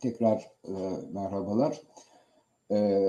[0.00, 0.72] Tekrar e,
[1.12, 1.80] merhabalar.
[2.70, 3.00] E,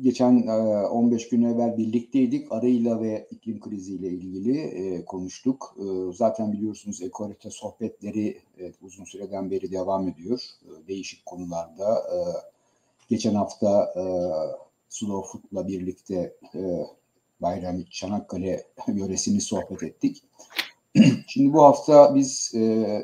[0.00, 2.52] geçen e, 15 gün evvel birlikteydik.
[2.52, 5.76] Arıyla ve iklim kriziyle ilgili e, konuştuk.
[5.78, 10.40] E, zaten biliyorsunuz ekorite sohbetleri evet, uzun süreden beri devam ediyor.
[10.62, 11.94] E, değişik konularda.
[11.94, 12.16] E,
[13.08, 14.02] geçen hafta e,
[14.88, 16.60] Slow Food'la birlikte e,
[17.40, 20.22] Bayramlık Çanakkale yöresini sohbet ettik.
[21.26, 23.02] Şimdi bu hafta biz e,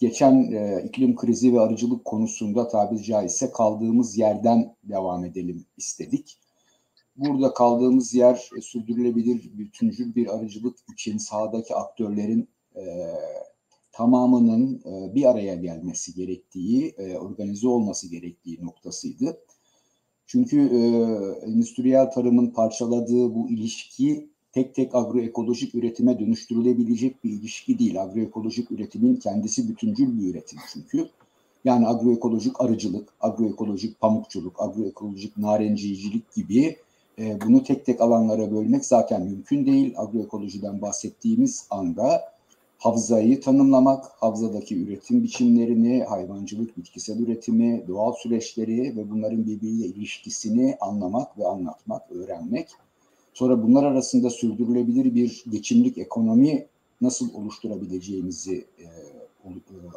[0.00, 6.38] geçen e, iklim krizi ve arıcılık konusunda tabiri caizse kaldığımız yerden devam edelim istedik.
[7.16, 12.82] Burada kaldığımız yer e, sürdürülebilir bütüncül bir arıcılık için sahadaki aktörlerin e,
[13.92, 19.40] tamamının e, bir araya gelmesi gerektiği, e, organize olması gerektiği noktasıydı.
[20.26, 20.80] Çünkü e,
[21.46, 28.02] endüstriyel tarımın parçaladığı bu ilişki tek tek agroekolojik üretime dönüştürülebilecek bir ilişki değil.
[28.02, 31.08] Agroekolojik üretimin kendisi bütüncül bir üretim çünkü.
[31.64, 36.76] Yani agroekolojik arıcılık, agroekolojik pamukçuluk, agroekolojik narenciyicilik gibi
[37.18, 39.94] e, bunu tek tek alanlara bölmek zaten mümkün değil.
[39.96, 42.32] Agroekolojiden bahsettiğimiz anda
[42.78, 51.38] havzayı tanımlamak, havzadaki üretim biçimlerini, hayvancılık, bitkisel üretimi, doğal süreçleri ve bunların birbiriyle ilişkisini anlamak
[51.38, 52.68] ve anlatmak, öğrenmek
[53.34, 56.66] Sonra bunlar arasında sürdürülebilir bir geçimlik ekonomi
[57.00, 58.84] nasıl oluşturabileceğimizi e,
[59.44, 59.50] e,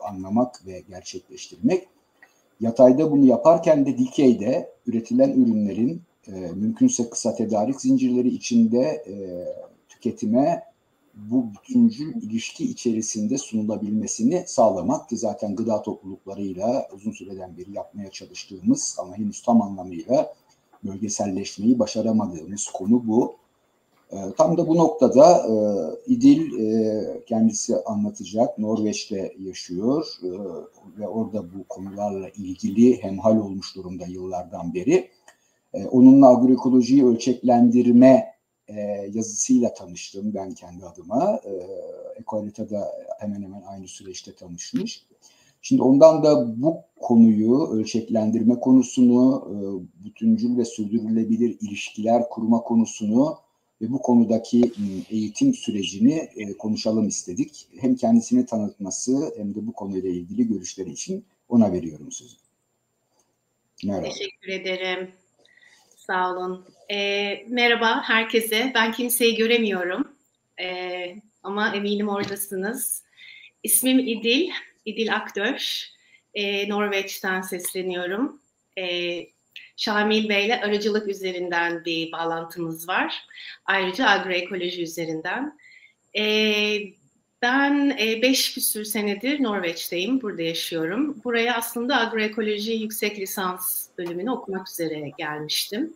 [0.09, 1.87] anlamak ve gerçekleştirmek.
[2.61, 9.15] Yatayda bunu yaparken de dikeyde üretilen ürünlerin e, mümkünse kısa tedarik zincirleri içinde e,
[9.89, 10.63] tüketime
[11.15, 18.95] bu bütüncül ilişki içerisinde sunulabilmesini sağlamak ki zaten gıda topluluklarıyla uzun süreden beri yapmaya çalıştığımız
[18.99, 20.33] ama henüz tam anlamıyla
[20.85, 23.35] bölgeselleşmeyi başaramadığımız konu bu.
[24.11, 25.53] E, tam da bu noktada e,
[26.13, 28.59] İdil e, kendisi anlatacak.
[28.59, 30.29] Norveç'te yaşıyor e,
[30.99, 35.09] ve orada bu konularla ilgili hemhal olmuş durumda yıllardan beri.
[35.73, 38.33] E, onunla agroekolojiyi ölçeklendirme
[38.67, 38.81] e,
[39.13, 41.39] yazısıyla tanıştım ben kendi adıma.
[41.45, 41.51] E,
[42.19, 45.05] Ekoalita'da hemen hemen aynı süreçte tanışmış.
[45.65, 49.55] Şimdi ondan da bu konuyu, ölçeklendirme konusunu, e,
[50.05, 53.37] bütüncül ve sürdürülebilir ilişkiler kurma konusunu
[53.81, 54.71] ve bu konudaki
[55.09, 57.67] eğitim sürecini e, konuşalım istedik.
[57.81, 62.35] Hem kendisini tanıtması hem de bu konuyla ilgili görüşleri için ona veriyorum sözü.
[63.83, 64.03] Merhaba.
[64.03, 65.11] Teşekkür ederim.
[65.95, 66.65] Sağ olun.
[66.89, 66.97] E,
[67.49, 68.71] merhaba herkese.
[68.75, 70.07] Ben kimseyi göremiyorum.
[70.61, 70.67] E,
[71.43, 73.03] ama eminim oradasınız.
[73.63, 74.49] İsmim İdil.
[74.85, 75.93] İdil Akdöş.
[76.33, 78.41] E, Norveç'ten sesleniyorum.
[78.77, 79.17] E,
[79.77, 83.23] Şamil Bey'le aracılık üzerinden bir bağlantımız var.
[83.65, 85.57] Ayrıca agroekoloji üzerinden.
[86.17, 86.23] E,
[87.41, 91.21] ben e, beş küsür senedir Norveç'teyim, burada yaşıyorum.
[91.23, 95.93] Buraya aslında agroekoloji yüksek lisans bölümünü okumak üzere gelmiştim.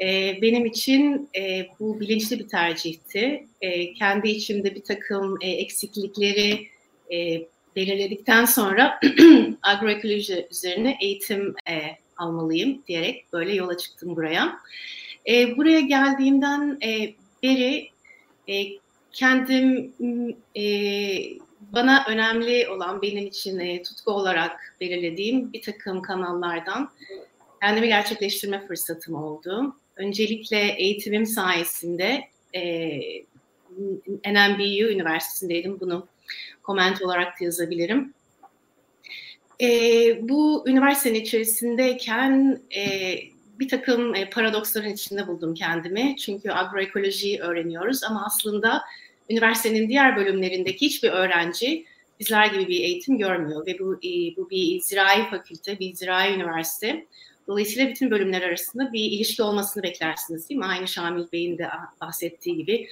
[0.00, 3.46] E, benim için e, bu bilinçli bir tercihti.
[3.60, 6.68] E, kendi içimde bir takım e, eksiklikleri
[7.12, 7.42] e,
[7.76, 9.00] belirledikten sonra
[9.62, 11.80] agroekoloji üzerine eğitim e,
[12.16, 14.58] almalıyım diyerek böyle yola çıktım buraya.
[15.28, 17.88] E, buraya geldiğimden e, beri
[18.48, 18.64] e,
[19.12, 19.92] kendim
[20.56, 20.64] e,
[21.72, 26.90] bana önemli olan benim için e, tutku olarak belirlediğim bir takım kanallardan
[27.62, 29.76] kendimi gerçekleştirme fırsatım oldu.
[29.96, 32.20] Öncelikle eğitimim sayesinde
[32.54, 32.62] e,
[34.26, 35.80] NMBU Üniversitesi'ndeydim.
[35.80, 36.06] Bunu
[36.66, 38.14] koment olarak da yazabilirim.
[39.60, 39.68] E,
[40.28, 43.14] bu üniversitenin içerisindeyken e,
[43.58, 46.16] bir takım e, paradoksların içinde buldum kendimi.
[46.16, 48.82] Çünkü agroekolojiyi öğreniyoruz ama aslında
[49.30, 51.84] üniversitenin diğer bölümlerindeki hiçbir öğrenci
[52.20, 57.06] bizler gibi bir eğitim görmüyor ve bu, e, bu bir zirai fakülte, bir zirai üniversite.
[57.46, 60.66] Dolayısıyla bütün bölümler arasında bir ilişki olmasını beklersiniz değil mi?
[60.66, 61.68] Aynı Şamil Bey'in de
[62.00, 62.88] bahsettiği gibi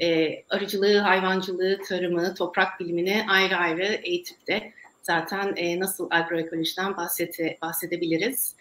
[0.00, 7.58] e, arıcılığı, hayvancılığı, tarımı, toprak bilimini ayrı ayrı eğitip de zaten e, nasıl agroekolojiden bahsede,
[7.62, 8.54] bahsedebiliriz.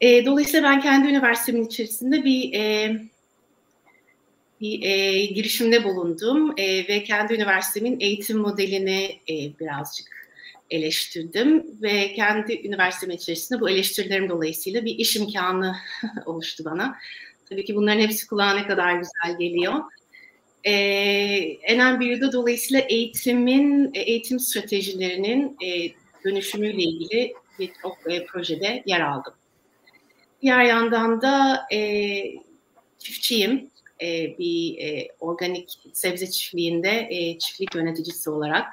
[0.00, 2.96] E, dolayısıyla ben kendi üniversitemin içerisinde bir e,
[4.60, 10.16] bir e, girişimde bulundum e, ve kendi üniversitemin eğitim modelini e, birazcık
[10.70, 15.76] eleştirdim ve kendi üniversitemin içerisinde bu eleştirilerim dolayısıyla bir iş imkanı
[16.26, 16.96] oluştu bana.
[17.48, 19.74] Tabii ki bunların hepsi kulağa ne kadar güzel geliyor.
[20.64, 25.92] E, NMBU'da dolayısıyla eğitimin, e, eğitim stratejilerinin e,
[26.24, 29.34] dönüşümüyle ilgili birçok e, projede yer aldım.
[30.42, 32.22] Diğer yandan da e,
[32.98, 33.70] çiftçiyim.
[34.02, 38.72] E, bir e, organik sebze çiftliğinde e, çiftlik yöneticisi olarak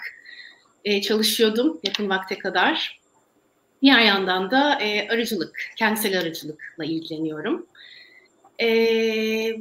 [0.86, 3.00] e, çalışıyordum yakın vakte kadar.
[3.82, 7.68] Diğer yandan da e, arıcılık, kentsel arıcılıkla ilgileniyorum.
[8.62, 8.68] E,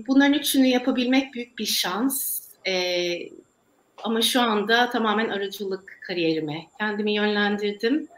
[0.06, 2.42] bunların üçünü yapabilmek büyük bir şans.
[2.66, 2.74] E,
[4.02, 8.08] ama şu anda tamamen arıcılık kariyerime kendimi yönlendirdim.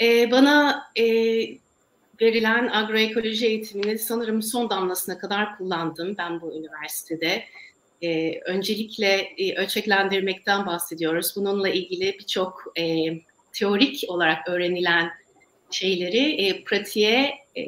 [0.00, 1.04] E, bana e,
[2.20, 7.44] verilen agroekoloji eğitimini sanırım son damlasına kadar kullandım ben bu üniversitede.
[8.02, 11.32] E, öncelikle e, ölçeklendirmekten bahsediyoruz.
[11.36, 13.06] Bununla ilgili birçok e,
[13.52, 15.10] teorik olarak öğrenilen
[15.70, 17.62] şeyleri e, pratiğe e,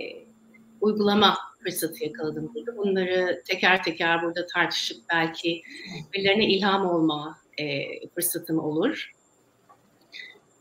[0.81, 2.77] uygulama fırsatı yakaladım burada.
[2.77, 5.63] Bunları teker teker burada tartışıp belki
[6.13, 9.13] birilerine ilham olma e, fırsatım olur.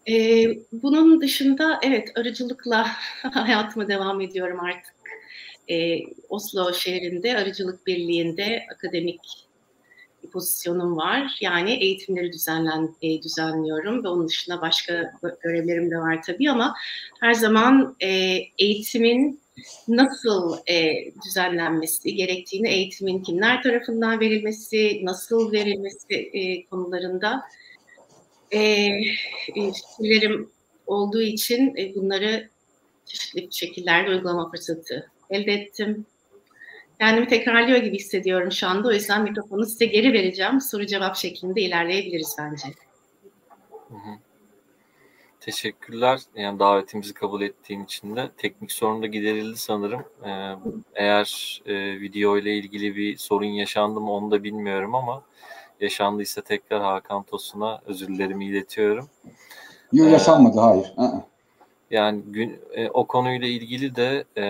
[0.10, 2.88] E, bunun dışında evet arıcılıkla
[3.22, 4.94] hayatıma devam ediyorum artık.
[5.69, 6.00] E,
[6.30, 9.50] Oslo şehrinde Arıcılık Birliği'nde akademik
[10.24, 11.38] bir pozisyonum var.
[11.42, 15.12] Yani eğitimleri düzenlen, e, düzenliyorum ve onun dışında başka
[15.42, 16.75] görevlerim de var tabii ama
[17.19, 18.07] her zaman e,
[18.60, 19.42] eğitimin
[19.88, 20.94] nasıl e,
[21.26, 27.42] düzenlenmesi gerektiğini, eğitimin kimler tarafından verilmesi, nasıl verilmesi e, konularında
[28.54, 28.90] e,
[29.46, 30.50] fikirlerim
[30.88, 32.50] olduğu için e, bunları
[33.06, 36.06] çeşitli şekillerde uygulama fırsatı elde ettim.
[37.00, 38.88] Kendimi tekrarlıyor gibi hissediyorum şu anda.
[38.88, 40.62] O yüzden mikrofonu size geri vereceğim.
[40.62, 42.68] Soru cevap şeklinde ilerleyebiliriz bence.
[43.90, 44.29] Hı hı.
[45.50, 46.22] Teşekkürler.
[46.36, 50.04] Yani davetimizi kabul ettiğin için de teknik sorun da giderildi sanırım.
[50.25, 50.56] Ee,
[50.96, 55.22] eğer e, video ile ilgili bir sorun yaşandı mı onu da bilmiyorum ama
[55.81, 59.10] yaşandıysa tekrar Hakan Tosun'a özürlerimi iletiyorum.
[59.94, 60.94] Yok ee, yaşanmadı hayır.
[61.92, 64.46] Yani gün e, o konuyla ilgili de e,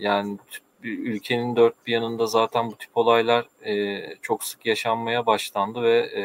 [0.00, 0.38] yani
[0.82, 6.22] ülkenin dört bir yanında zaten bu tip olaylar e, çok sık yaşanmaya başlandı ve e,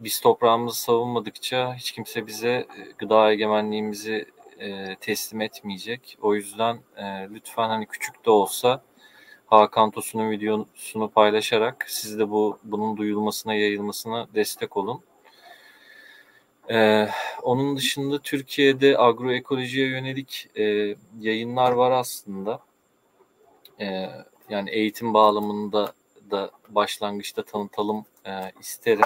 [0.00, 2.66] biz toprağımızı savunmadıkça hiç kimse bize e,
[2.98, 4.26] gıda egemenliğimizi
[4.58, 6.18] e, teslim etmeyecek.
[6.22, 8.82] O yüzden e, lütfen hani küçük de olsa
[9.46, 15.02] Hakan Tosun'un videosunu paylaşarak siz de bu bunun duyulmasına, yayılmasına destek olun.
[16.70, 17.08] Ee,
[17.42, 22.60] onun dışında Türkiye'de agroekolojiye yönelik e, yayınlar var aslında.
[23.80, 24.10] Ee,
[24.48, 25.92] yani eğitim bağlamında
[26.30, 29.04] da başlangıçta tanıtalım e, isterim.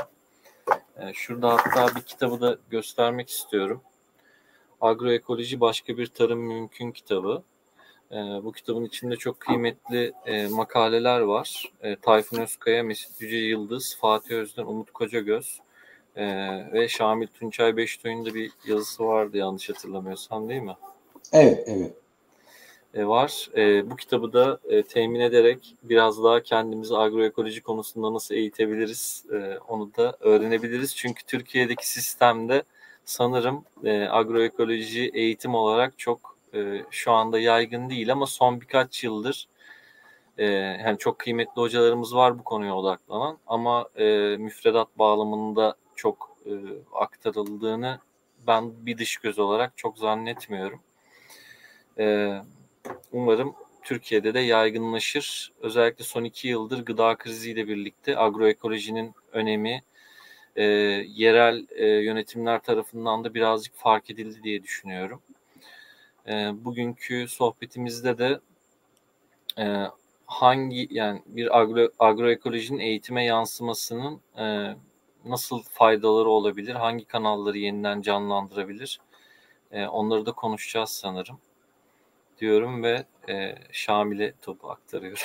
[0.97, 3.81] E, şurada hatta bir kitabı da göstermek istiyorum.
[4.81, 7.43] Agroekoloji Başka Bir Tarım Mümkün kitabı.
[8.11, 11.73] E, bu kitabın içinde çok kıymetli e, makaleler var.
[11.81, 15.61] E, Tayfun Özkaya, Mesut Yüce Yıldız, Fatih Özden, Umut Kocagöz
[16.17, 16.25] e,
[16.73, 20.77] ve Şamil Tunçay Beştoy'un da bir yazısı vardı yanlış hatırlamıyorsam değil mi?
[21.33, 22.01] Evet, evet.
[22.94, 23.49] E, var.
[23.56, 29.27] E, bu kitabı da e, temin ederek biraz daha kendimizi agroekoloji konusunda nasıl eğitebiliriz
[29.69, 30.97] onu da öğrenebiliriz.
[30.97, 32.62] Çünkü Türkiye'deki sistemde
[33.05, 33.65] sanırım
[34.11, 36.37] agroekoloji eğitim olarak çok
[36.91, 39.49] şu anda yaygın değil ama son birkaç yıldır
[40.38, 43.88] yani çok kıymetli hocalarımız var bu konuya odaklanan ama
[44.38, 46.37] müfredat bağlamında çok
[46.95, 47.99] aktarıldığını
[48.47, 50.81] ben bir dış göz olarak çok zannetmiyorum.
[51.99, 52.35] E,
[53.12, 55.52] umarım Türkiye'de de yaygınlaşır.
[55.61, 59.82] Özellikle son iki yıldır gıda kriziyle birlikte agroekolojinin önemi
[60.56, 60.62] e,
[61.08, 65.23] yerel e, yönetimler tarafından da birazcık fark edildi diye düşünüyorum.
[66.29, 66.32] E,
[66.64, 68.40] bugünkü sohbetimizde de
[69.59, 69.87] e,
[70.26, 74.76] hangi yani bir agro, agroekolojinin eğitime yansımasının e,
[75.25, 79.00] nasıl faydaları olabilir, hangi kanalları yeniden canlandırabilir
[79.73, 81.38] e, onları da konuşacağız sanırım
[82.41, 85.23] diyorum ve e, Şamil'e topu aktarıyorum.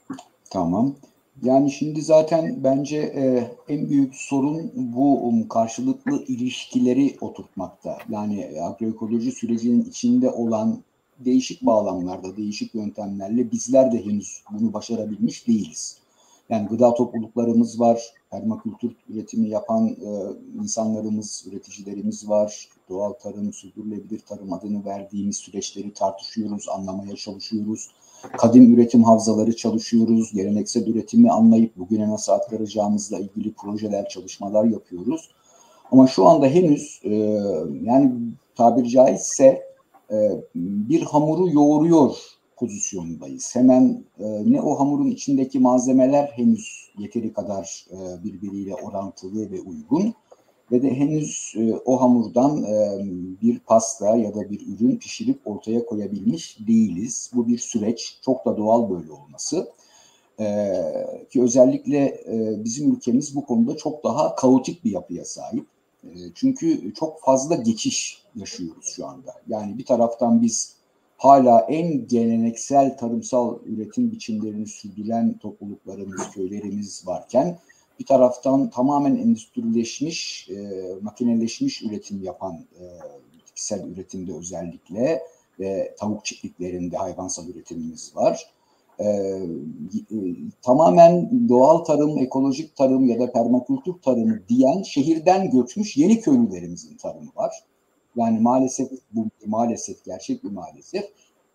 [0.50, 0.94] Tamam.
[1.42, 7.98] Yani şimdi zaten bence e, en büyük sorun bu um, karşılıklı ilişkileri oturtmakta.
[8.08, 10.82] Yani agroekoloji sürecinin içinde olan
[11.18, 15.98] değişik bağlamlarda, değişik yöntemlerle bizler de henüz bunu başarabilmiş değiliz.
[16.48, 20.10] Yani gıda topluluklarımız var, permakültür üretimi yapan e,
[20.62, 22.68] insanlarımız, üreticilerimiz var.
[22.88, 27.88] Doğal tarım, sürdürülebilir tarım adını verdiğimiz süreçleri tartışıyoruz, anlamaya çalışıyoruz.
[28.38, 35.30] Kadim üretim havzaları çalışıyoruz, geleneksel üretimi anlayıp bugüne nasıl aktaracağımızla ilgili projeler, çalışmalar yapıyoruz.
[35.92, 37.14] Ama şu anda henüz e,
[37.82, 38.12] yani
[38.54, 39.62] tabiri caizse
[40.10, 40.16] e,
[40.54, 42.16] bir hamuru yoğuruyor
[42.56, 43.54] pozisyondayız.
[43.54, 50.14] Hemen e, ne o hamurun içindeki malzemeler henüz yeteri kadar e, birbiriyle orantılı ve uygun
[50.72, 52.98] ve de henüz e, o hamurdan e,
[53.42, 57.30] bir pasta ya da bir ürün pişirip ortaya koyabilmiş değiliz.
[57.34, 59.68] Bu bir süreç, çok da doğal böyle olması.
[60.40, 60.46] E,
[61.30, 62.20] ki özellikle
[62.64, 65.66] bizim ülkemiz bu konuda çok daha kaotik bir yapıya sahip.
[66.34, 69.34] çünkü çok fazla geçiş yaşıyoruz şu anda.
[69.48, 70.76] Yani bir taraftan biz
[71.16, 77.58] hala en geleneksel tarımsal üretim biçimlerini sürdüren topluluklarımız, köylerimiz varken
[78.00, 82.84] bir taraftan tamamen endüstrileşmiş, e, makineleşmiş üretim yapan e,
[83.74, 85.22] üretimde özellikle
[85.60, 88.46] ve tavuk çiftliklerinde hayvansal üretimimiz var.
[88.98, 89.44] E, e,
[90.62, 97.30] tamamen doğal tarım, ekolojik tarım ya da permakültür tarımı diyen şehirden göçmüş yeni köylülerimizin tarımı
[97.36, 97.64] var.
[98.16, 101.04] Yani maalesef bu maalesef gerçek bir maalesef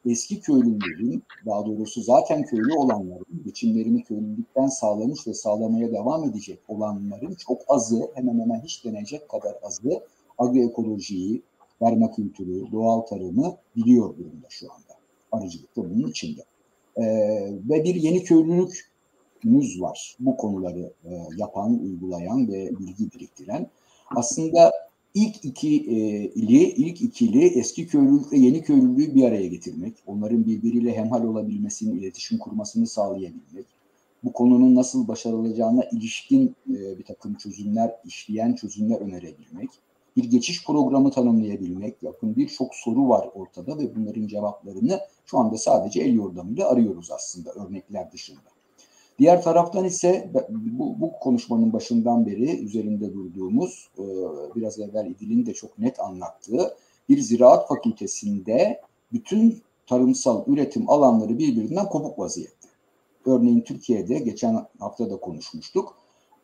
[0.05, 7.35] eski köylülerin daha doğrusu zaten köylü olanların geçimlerini köylülükten sağlamış ve sağlamaya devam edecek olanların
[7.35, 10.01] çok azı hemen hemen hiç denecek kadar azı
[10.37, 11.41] agroekolojiyi,
[11.79, 14.93] permakültürü, doğal tarımı biliyor durumda şu anda.
[15.31, 16.41] Arıcılık da bunun içinde.
[16.97, 17.03] Ee,
[17.69, 20.15] ve bir yeni köylülükümüz var.
[20.19, 23.67] Bu konuları e, yapan, uygulayan ve bilgi biriktiren.
[24.15, 24.71] Aslında
[25.13, 30.97] ilk iki e, ili, ilk ikili eski köylülükle yeni köylülüğü bir araya getirmek, onların birbiriyle
[30.97, 33.65] hemhal olabilmesini, iletişim kurmasını sağlayabilmek,
[34.23, 39.69] bu konunun nasıl başarılacağına ilişkin e, bir takım çözümler, işleyen çözümler önerebilmek,
[40.17, 46.01] bir geçiş programı tanımlayabilmek, yakın birçok soru var ortada ve bunların cevaplarını şu anda sadece
[46.01, 48.50] el yordamıyla arıyoruz aslında örnekler dışında.
[49.21, 54.03] Diğer taraftan ise bu, bu konuşmanın başından beri üzerinde durduğumuz, e,
[54.55, 56.75] biraz evvel İdil'in de çok net anlattığı
[57.09, 58.81] bir ziraat fakültesinde
[59.13, 62.67] bütün tarımsal üretim alanları birbirinden kopuk vaziyette.
[63.25, 65.95] Örneğin Türkiye'de geçen hafta da konuşmuştuk.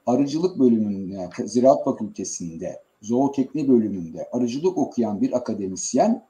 [0.06, 6.26] Arıcılık bölümünde, ziraat fakültesinde, zootekni bölümünde arıcılık okuyan bir akademisyen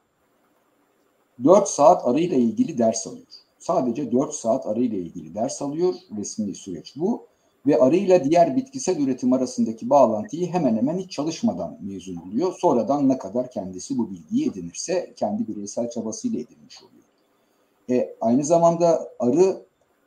[1.44, 5.94] 4 saat arıyla ilgili ders alıyor sadece 4 saat arıyla ilgili ders alıyor.
[6.16, 7.26] Resmi süreç bu.
[7.66, 12.54] Ve arıyla diğer bitkisel üretim arasındaki bağlantıyı hemen hemen hiç çalışmadan mezun oluyor.
[12.58, 17.04] Sonradan ne kadar kendisi bu bilgiyi edinirse kendi bireysel çabasıyla edinmiş oluyor.
[17.90, 19.62] E, aynı zamanda arı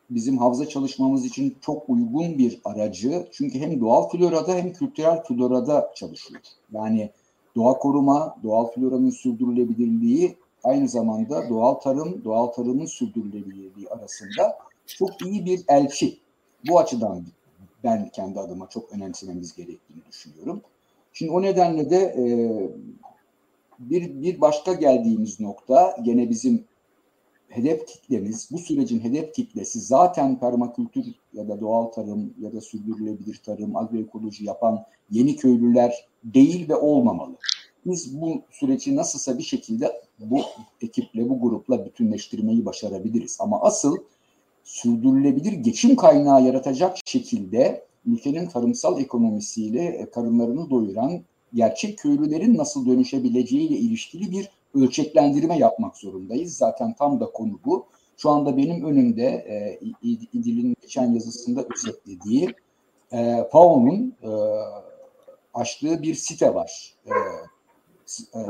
[0.10, 3.28] bizim havza çalışmamız için çok uygun bir aracı.
[3.32, 6.42] Çünkü hem doğal florada hem kültürel florada çalışıyor.
[6.72, 7.10] Yani
[7.56, 15.46] doğa koruma, doğal floranın sürdürülebilirliği aynı zamanda doğal tarım, doğal tarımın sürdürülebilirliği arasında çok iyi
[15.46, 16.18] bir elçi.
[16.68, 17.26] Bu açıdan
[17.84, 20.62] ben kendi adıma çok önemsememiz gerektiğini düşünüyorum.
[21.14, 22.24] Şimdi o nedenle de e,
[23.80, 26.66] bir, bir başka geldiğimiz nokta gene bizim
[27.50, 33.42] hedef kitlemiz, bu sürecin hedef kitlesi zaten permakültür ya da doğal tarım ya da sürdürülebilir
[33.46, 37.36] tarım, agroekoloji yapan yeni köylüler değil ve olmamalı.
[37.86, 40.42] Biz bu süreci nasılsa bir şekilde bu
[40.82, 43.38] ekiple, bu grupla bütünleştirmeyi başarabiliriz.
[43.40, 43.98] Ama asıl
[44.64, 51.22] sürdürülebilir geçim kaynağı yaratacak şekilde ülkenin tarımsal ekonomisiyle e, karınlarını doyuran
[51.54, 56.58] gerçek köylülerin nasıl dönüşebileceğiyle ilişkili bir ölçeklendirme yapmak zorundayız.
[56.58, 57.86] Zaten tam da konu bu.
[58.18, 59.80] Şu anda benim önümde e,
[60.34, 62.56] İdil'in geçen yazısında özetlediği
[63.12, 64.30] e, FAO'nun e,
[65.54, 66.96] açtığı bir site var.
[67.06, 67.12] E,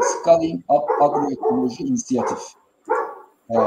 [0.01, 2.39] Scaling Up Agroekoloji İnisiyatif.
[3.49, 3.57] E,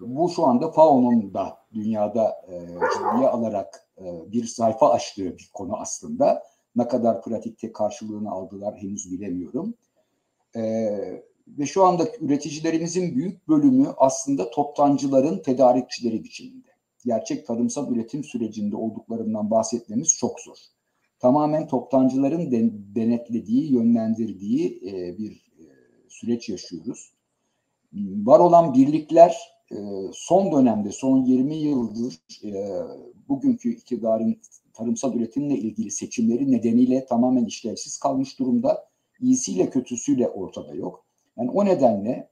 [0.00, 2.54] bu şu anda FAO'nun da dünyada e,
[2.94, 6.42] ciddiye alarak e, bir sayfa açtığı bir konu aslında.
[6.76, 9.74] Ne kadar pratikte karşılığını aldılar henüz bilemiyorum.
[10.56, 10.62] E,
[11.48, 16.68] ve şu anda üreticilerimizin büyük bölümü aslında toptancıların tedarikçileri biçiminde.
[17.04, 20.56] Gerçek tarımsal üretim sürecinde olduklarından bahsetmemiz çok zor
[21.20, 22.50] tamamen toptancıların
[22.94, 25.64] denetlediği, yönlendirdiği e, bir e,
[26.08, 27.12] süreç yaşıyoruz.
[27.94, 29.36] Var olan birlikler
[29.72, 29.76] e,
[30.12, 32.14] son dönemde, son 20 yıldır
[33.28, 34.36] bugünkü iktidarın
[34.72, 38.90] tarımsal üretimle ilgili seçimleri nedeniyle tamamen işlevsiz kalmış durumda.
[39.20, 41.04] İyisiyle kötüsüyle ortada yok.
[41.38, 42.28] Yani o nedenle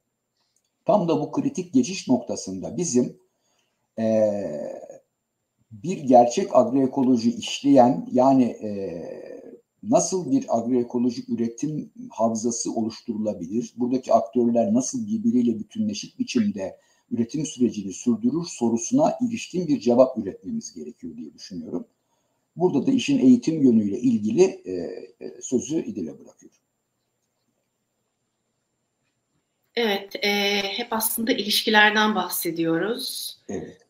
[0.85, 3.17] tam da bu kritik geçiş noktasında bizim
[3.99, 4.88] eee
[5.71, 8.69] bir gerçek agroekoloji işleyen yani e,
[9.83, 13.73] nasıl bir agroekolojik üretim havzası oluşturulabilir?
[13.77, 16.77] Buradaki aktörler nasıl birbiriyle bütünleşik biçimde
[17.11, 21.87] üretim sürecini sürdürür sorusuna ilişkin bir cevap üretmemiz gerekiyor diye düşünüyorum.
[22.57, 24.73] Burada da işin eğitim yönüyle ilgili e,
[25.21, 26.59] e sözü İdil'e bırakıyorum.
[29.75, 33.39] Evet, e, hep aslında ilişkilerden bahsediyoruz.
[33.49, 33.88] Evet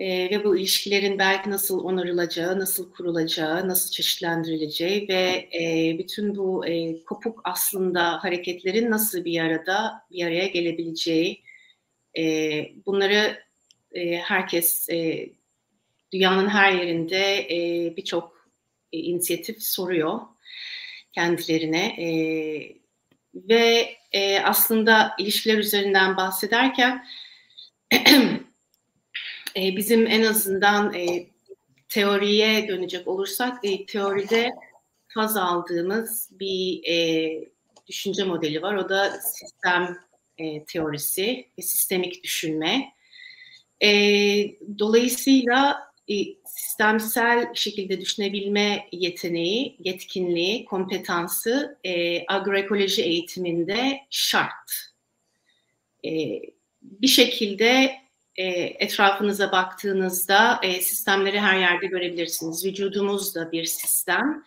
[0.00, 6.66] e, ve bu ilişkilerin belki nasıl onarılacağı, nasıl kurulacağı, nasıl çeşitlendirileceği ve e, bütün bu
[6.66, 11.42] e, kopuk aslında hareketlerin nasıl bir arada bir araya gelebileceği
[12.18, 12.22] e,
[12.86, 13.42] bunları
[13.92, 15.30] e, herkes e,
[16.12, 18.48] dünyanın her yerinde e, birçok
[18.92, 20.20] e, inisiyatif soruyor.
[21.12, 22.06] kendilerine e,
[23.34, 27.06] ve e, aslında ilişkiler üzerinden bahsederken
[29.56, 31.26] e, bizim en azından e,
[31.88, 34.50] teoriye dönecek olursak e, teoride
[35.08, 37.30] faz aldığımız bir e,
[37.86, 38.74] düşünce modeli var.
[38.74, 39.98] O da sistem
[40.38, 42.92] e, teorisi ve sistemik düşünme.
[43.82, 43.88] E,
[44.78, 46.14] dolayısıyla e,
[46.44, 54.72] sistemsel şekilde düşünebilme yeteneği, yetkinliği, kompetansı e, agroekoloji eğitiminde şart.
[56.04, 56.10] E,
[56.82, 57.92] bir şekilde
[58.40, 62.64] e, etrafınıza baktığınızda e, sistemleri her yerde görebilirsiniz.
[62.64, 64.44] Vücudumuz da bir sistem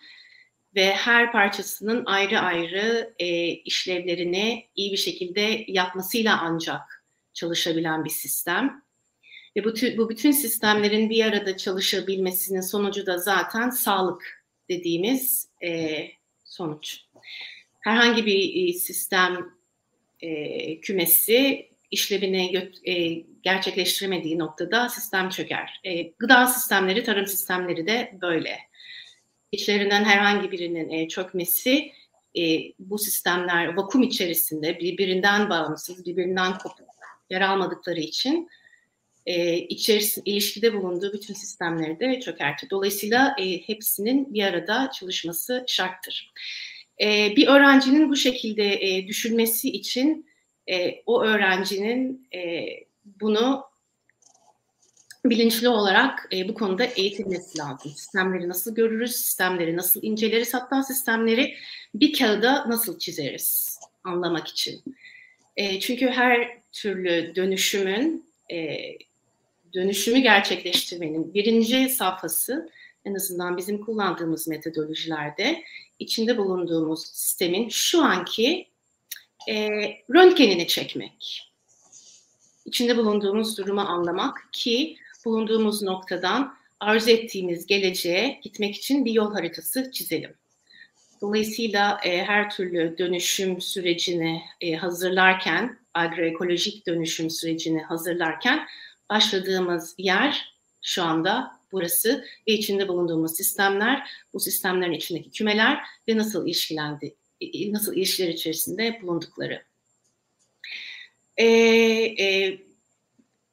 [0.74, 8.82] ve her parçasının ayrı ayrı e, işlevlerini iyi bir şekilde yapmasıyla ancak çalışabilen bir sistem.
[9.56, 16.00] Ve bu, bu bütün sistemlerin bir arada çalışabilmesinin sonucu da zaten sağlık dediğimiz e,
[16.44, 17.00] sonuç.
[17.80, 19.50] Herhangi bir e, sistem
[20.20, 25.80] e, kümesi işlevini gö- e, gerçekleştiremediği noktada sistem çöker.
[25.84, 28.58] E, gıda sistemleri, tarım sistemleri de böyle.
[29.52, 31.92] İçlerinden herhangi birinin e, çökmesi
[32.38, 32.42] e,
[32.78, 36.88] bu sistemler vakum içerisinde birbirinden bağımsız, birbirinden kopuk
[37.30, 38.48] yer almadıkları için
[39.26, 42.70] e, içerisinde ilişkide bulunduğu bütün sistemleri de çökertir.
[42.70, 46.32] Dolayısıyla e, hepsinin bir arada çalışması şarttır.
[47.00, 50.26] E, bir öğrencinin bu şekilde e, düşünmesi için
[50.70, 52.66] e, o öğrencinin e,
[53.04, 53.64] bunu
[55.24, 57.90] bilinçli olarak e, bu konuda eğitilmesi lazım.
[57.90, 61.54] Sistemleri nasıl görürüz, sistemleri nasıl inceleriz, hatta sistemleri
[61.94, 64.82] bir kağıda nasıl çizeriz anlamak için.
[65.56, 68.78] E, çünkü her türlü dönüşümün e,
[69.74, 72.70] dönüşümü gerçekleştirmenin birinci safhası
[73.04, 75.64] en azından bizim kullandığımız metodolojilerde
[75.98, 78.68] içinde bulunduğumuz sistemin şu anki
[79.48, 79.68] e,
[80.14, 81.53] röntgenini çekmek.
[82.64, 89.90] İçinde bulunduğumuz durumu anlamak ki bulunduğumuz noktadan arzu ettiğimiz geleceğe gitmek için bir yol haritası
[89.92, 90.34] çizelim.
[91.20, 98.66] Dolayısıyla e, her türlü dönüşüm sürecini e, hazırlarken, agroekolojik dönüşüm sürecini hazırlarken
[99.10, 106.46] başladığımız yer şu anda burası ve içinde bulunduğumuz sistemler, bu sistemlerin içindeki kümeler ve nasıl
[106.46, 107.14] ilişkilendi,
[107.70, 109.62] nasıl ilişkiler içerisinde bulundukları.
[111.36, 112.58] E, e,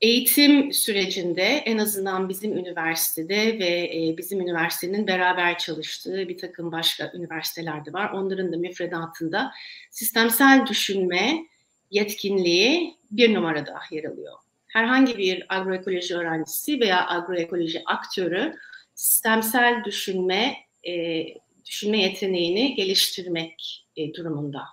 [0.01, 7.11] eğitim sürecinde en azından bizim üniversitede ve e, bizim üniversitenin beraber çalıştığı bir takım başka
[7.15, 8.11] üniversitelerde var.
[8.11, 9.51] Onların da müfredatında
[9.89, 11.45] sistemsel düşünme
[11.91, 14.33] yetkinliği bir numarada yer alıyor
[14.71, 18.55] herhangi bir agroekoloji öğrencisi veya agroekoloji aktörü
[18.95, 20.55] sistemsel düşünme
[20.87, 21.23] e,
[21.65, 24.63] düşünme yeteneğini geliştirmek e, durumunda.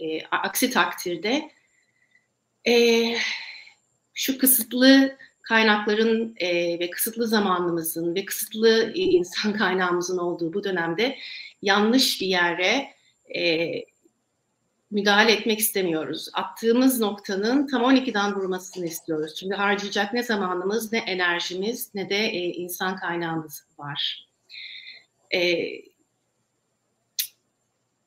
[0.00, 1.50] E, aksi takdirde
[2.66, 3.14] e,
[4.14, 11.18] şu kısıtlı kaynakların e, ve kısıtlı zamanımızın ve kısıtlı e, insan kaynağımızın olduğu bu dönemde
[11.62, 12.92] yanlış bir yere
[13.36, 13.72] e,
[14.90, 16.28] müdahale etmek istemiyoruz.
[16.32, 19.34] Attığımız noktanın tam 12'den vurmasını istiyoruz.
[19.34, 24.28] Çünkü harcayacak ne zamanımız, ne enerjimiz, ne de e, insan kaynağımız var.
[25.34, 25.40] E,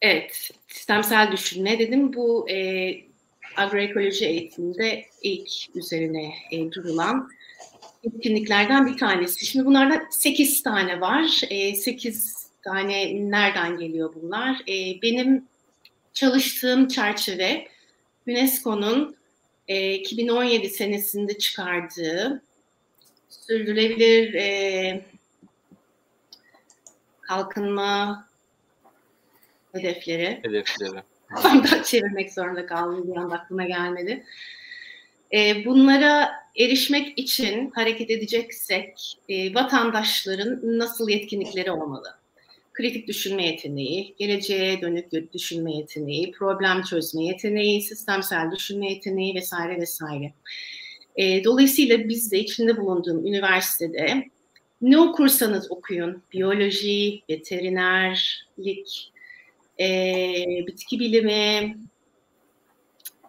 [0.02, 2.14] evet, sistemsel düşünme dedim.
[2.14, 3.11] Bu e,
[3.58, 7.30] agroekoloji eğitiminde ilk üzerine e, durulan
[8.04, 9.46] etkinliklerden bir tanesi.
[9.46, 11.42] Şimdi bunlardan 8 tane var.
[11.50, 14.62] E, 8 tane nereden geliyor bunlar?
[14.68, 15.48] E, benim
[16.14, 17.68] çalıştığım çerçeve
[18.28, 19.16] UNESCO'nun
[19.68, 22.42] e, 2017 senesinde çıkardığı
[23.30, 25.06] sürdürülebilir e,
[27.22, 28.28] kalkınma
[29.72, 30.40] hedefleri.
[30.44, 31.04] Hedefleri.
[31.36, 34.24] Kafamda çevirmek zorunda kaldım bir anda aklıma gelmedi.
[35.34, 42.22] E, bunlara erişmek için hareket edeceksek e, vatandaşların nasıl yetkinlikleri olmalı?
[42.74, 50.34] kritik düşünme yeteneği, geleceğe dönük düşünme yeteneği, problem çözme yeteneği, sistemsel düşünme yeteneği vesaire vesaire.
[51.16, 54.30] E, dolayısıyla biz de içinde bulunduğum üniversitede
[54.82, 59.11] ne okursanız okuyun, biyoloji, veterinerlik,
[59.82, 61.78] e, bitki bilimi,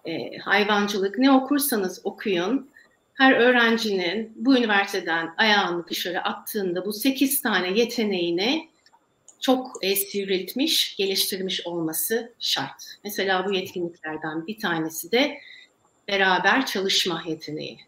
[0.05, 2.71] e, hayvancılık ne okursanız okuyun,
[3.15, 8.69] her öğrencinin bu üniversiteden ayağını dışarı attığında bu sekiz tane yeteneğini
[9.41, 12.85] çok e, sivriltmiş, geliştirmiş olması şart.
[13.05, 15.39] Mesela bu yetkinliklerden bir tanesi de
[16.09, 17.79] beraber çalışma yeteneği.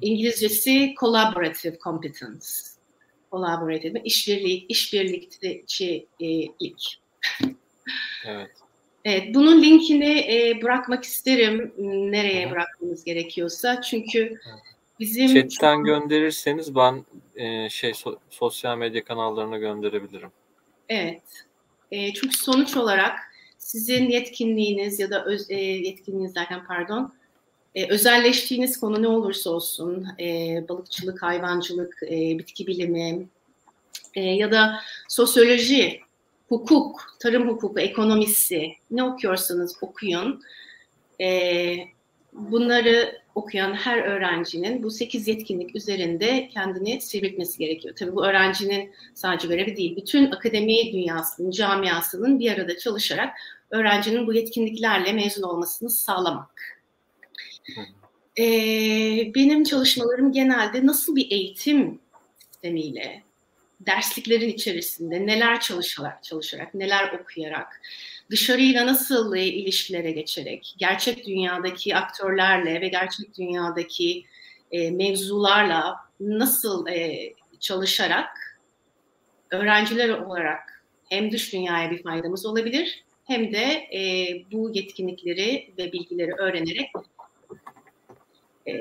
[0.00, 2.46] İngilizcesi collaborative competence.
[3.30, 7.00] Collaborative, işbirlik, işbirlikçilik.
[8.26, 8.50] Evet.
[9.04, 11.72] Evet, bunun linkini e, bırakmak isterim
[12.10, 14.40] nereye bırakmamız gerekiyorsa çünkü
[15.00, 15.86] bizim chatten çok...
[15.86, 17.04] gönderirseniz ben
[17.36, 20.30] e, şey so- sosyal medya kanallarına gönderebilirim.
[20.88, 21.22] Evet,
[21.90, 23.18] e, çünkü sonuç olarak
[23.58, 27.14] sizin yetkinliğiniz ya da öz, e, yetkinliğiniz derken pardon
[27.74, 33.28] e, özelleştiğiniz konu ne olursa olsun e, balıkçılık, hayvancılık, e, bitki bilimi
[34.14, 36.03] e, ya da sosyoloji
[36.54, 40.42] hukuk, tarım hukuku, ekonomisi ne okuyorsanız okuyun.
[41.20, 41.76] E,
[42.32, 47.94] bunları okuyan her öğrencinin bu sekiz yetkinlik üzerinde kendini sivriltmesi gerekiyor.
[47.98, 53.36] Tabii bu öğrencinin sadece görevi değil, bütün akademi dünyasının, camiasının bir arada çalışarak
[53.70, 56.80] öğrencinin bu yetkinliklerle mezun olmasını sağlamak.
[58.38, 61.98] Ee, benim çalışmalarım genelde nasıl bir eğitim
[62.38, 63.22] sistemiyle,
[63.86, 67.80] dersliklerin içerisinde neler çalışarak, çalışarak, neler okuyarak,
[68.30, 74.24] dışarıyla nasıl e, ilişkilere geçerek, gerçek dünyadaki aktörlerle ve gerçek dünyadaki
[74.70, 78.58] e, mevzularla nasıl e, çalışarak
[79.50, 86.32] öğrenciler olarak hem dış dünyaya bir faydamız olabilir hem de e, bu yetkinlikleri ve bilgileri
[86.32, 86.90] öğrenerek
[88.68, 88.72] e,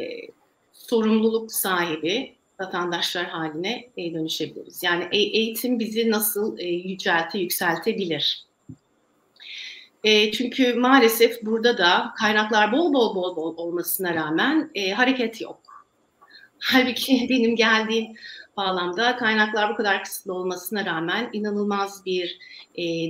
[0.74, 4.84] sorumluluk sahibi vatandaşlar haline e, dönüşebiliriz.
[4.84, 8.46] Yani e, eğitim bizi nasıl e, yücelte, yükseltebilir?
[10.34, 15.62] Çünkü maalesef burada da kaynaklar bol bol bol bol olmasına rağmen hareket yok.
[16.60, 18.16] Halbuki benim geldiğim
[18.58, 22.40] bağlamda kaynaklar bu kadar kısıtlı olmasına rağmen inanılmaz bir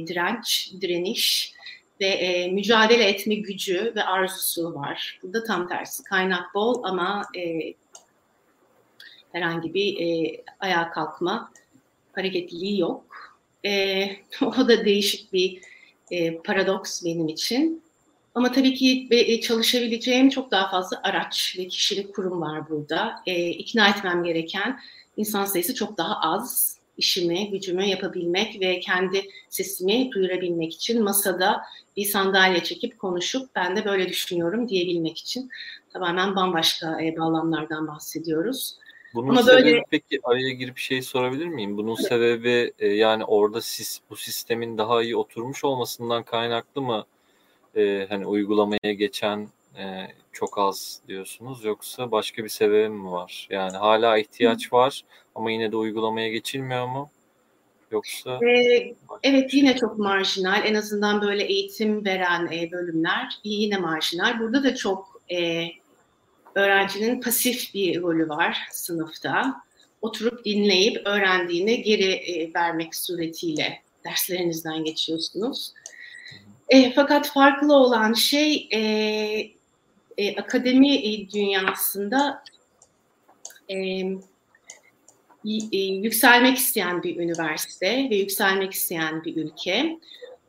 [0.08, 1.54] direnç, direniş
[2.02, 5.20] ve e, mücadele etme gücü ve arzusu var.
[5.24, 6.04] Burada tam tersi.
[6.04, 7.74] Kaynak bol ama e,
[9.34, 11.52] herhangi bir e, ayağa kalkma
[12.14, 13.06] hareketliliği yok.
[13.66, 14.04] E,
[14.42, 15.62] o da değişik bir
[16.12, 17.84] e, paradoks benim için.
[18.36, 23.16] Ama tabii ki e, çalışabileceğim çok daha fazla araç ve kişilik kurum var burada.
[23.26, 24.80] E, ikna etmem gereken
[25.18, 26.78] insan sayısı çok daha az.
[26.98, 31.62] İşimi, gücümü yapabilmek ve kendi sesimi duyurabilmek için masada
[31.98, 35.50] bir sandalye çekip konuşup ben de böyle düşünüyorum diyebilmek için
[35.94, 38.76] tamamen bambaşka e, bağlamlardan bahsediyoruz.
[39.14, 39.84] Bunun Ama sebebi böyle...
[39.90, 41.78] peki araya girip şey sorabilir miyim?
[41.78, 42.08] Bunun evet.
[42.08, 47.06] sebebi e, yani orada sis, bu sistemin daha iyi oturmuş olmasından kaynaklı mı?
[47.76, 53.48] E, hani uygulamaya geçen e, çok az diyorsunuz yoksa başka bir sebebi mi var?
[53.50, 54.76] Yani hala ihtiyaç Hı.
[54.76, 55.02] var
[55.36, 57.10] ama yine de uygulamaya geçilmiyor mu?
[57.92, 59.60] Yoksa ee, evet şey.
[59.60, 60.66] yine çok marjinal.
[60.66, 64.40] En azından böyle eğitim veren e, bölümler yine marjinal.
[64.40, 65.68] Burada da çok e,
[66.56, 69.62] öğrencinin pasif bir rolü var sınıfta.
[70.02, 75.74] Oturup dinleyip öğrendiğini geri e, vermek suretiyle derslerinizden geçiyorsunuz.
[76.70, 78.80] E, fakat farklı olan şey e,
[80.18, 82.44] e, akademi dünyasında
[83.70, 83.76] e,
[85.80, 90.00] yükselmek isteyen bir üniversite ve yükselmek isteyen bir ülke.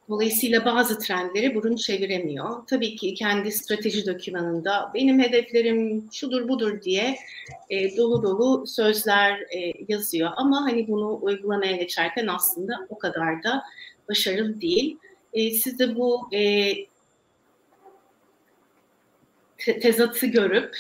[0.08, 2.66] Dolayısıyla bazı trendleri burun çeviremiyor.
[2.66, 7.16] Tabii ki kendi strateji dokümanında benim hedeflerim şudur budur diye
[7.70, 10.30] e, dolu dolu sözler e, yazıyor.
[10.36, 13.64] Ama hani bunu uygulamaya geçerken aslında o kadar da
[14.08, 14.98] başarılı değil.
[15.32, 16.72] E, siz de bu e,
[19.58, 20.76] te- tezatı görüp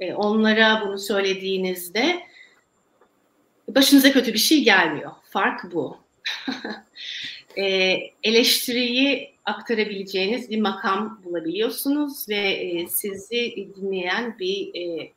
[0.00, 2.22] e, onlara bunu söylediğinizde
[3.68, 5.12] başınıza kötü bir şey gelmiyor.
[5.30, 5.98] Fark bu.
[7.58, 15.12] e, eleştiriyi aktarabileceğiniz bir makam bulabiliyorsunuz ve e, sizi dinleyen bir e,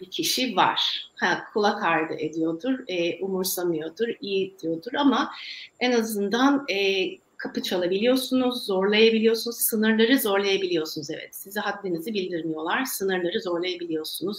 [0.00, 1.10] bir kişi var.
[1.16, 5.32] Ha, kulak ardı ediyordur, e, umursamıyordur, iyi diyordur ama
[5.80, 11.10] en azından e, kapı çalabiliyorsunuz, zorlayabiliyorsunuz, sınırları zorlayabiliyorsunuz.
[11.10, 14.38] Evet, size haddinizi bildirmiyorlar, sınırları zorlayabiliyorsunuz.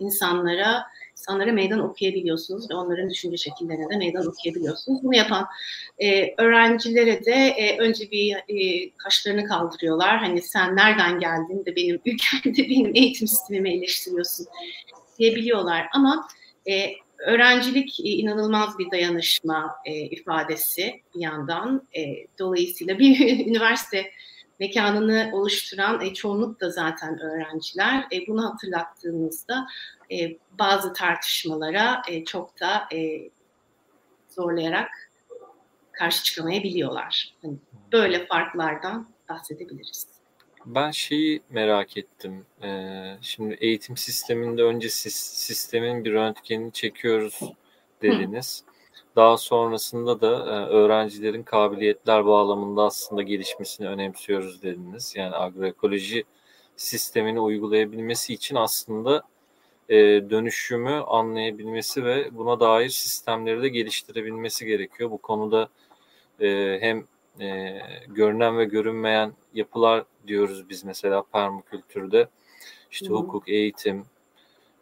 [0.00, 0.82] İnsanlara
[1.22, 5.02] insanlara meydan okuyabiliyorsunuz ve onların düşünce şekillerine de meydan okuyabiliyorsunuz.
[5.02, 5.46] Bunu yapan
[5.98, 10.18] e, öğrencilere de e, önce bir e, kaşlarını kaldırıyorlar.
[10.18, 14.46] Hani sen nereden geldin de benim ülkemde benim eğitim sistemimi eleştiriyorsun
[15.18, 15.86] diyebiliyorlar.
[15.92, 16.28] Ama
[16.68, 21.88] e, öğrencilik e, inanılmaz bir dayanışma e, ifadesi bir yandan.
[21.96, 22.00] E,
[22.38, 24.10] dolayısıyla bir üniversite
[24.62, 28.06] mekanını oluşturan e, çoğunluk da zaten öğrenciler.
[28.12, 29.66] E, bunu hatırlattığımızda
[30.12, 33.30] e, bazı tartışmalara e, çok da e,
[34.28, 35.10] zorlayarak
[35.92, 37.34] karşı çıkamayabiliyorlar.
[37.42, 37.56] Yani
[37.92, 40.06] böyle farklardan bahsedebiliriz.
[40.66, 42.46] Ben şeyi merak ettim.
[42.62, 47.40] Ee, şimdi eğitim sisteminde önce sistemin bir röntgenini çekiyoruz
[48.02, 48.64] dediniz.
[48.66, 48.71] Hı.
[49.16, 55.14] Daha sonrasında da e, öğrencilerin kabiliyetler bağlamında aslında gelişmesini önemsiyoruz dediniz.
[55.16, 56.24] Yani agroekoloji
[56.76, 59.22] sistemini uygulayabilmesi için aslında
[59.88, 59.96] e,
[60.30, 65.10] dönüşümü anlayabilmesi ve buna dair sistemleri de geliştirebilmesi gerekiyor.
[65.10, 65.68] Bu konuda
[66.40, 67.04] e, hem
[67.40, 72.28] e, görünen ve görünmeyen yapılar diyoruz biz mesela permakültürde.
[72.90, 73.12] İşte Hı.
[73.12, 74.04] hukuk, eğitim,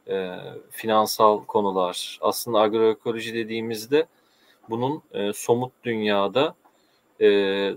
[0.08, 0.36] e,
[0.70, 2.18] finansal konular.
[2.20, 4.06] Aslında agroekoloji dediğimizde
[4.70, 6.54] bunun e, somut dünyada
[7.20, 7.70] e,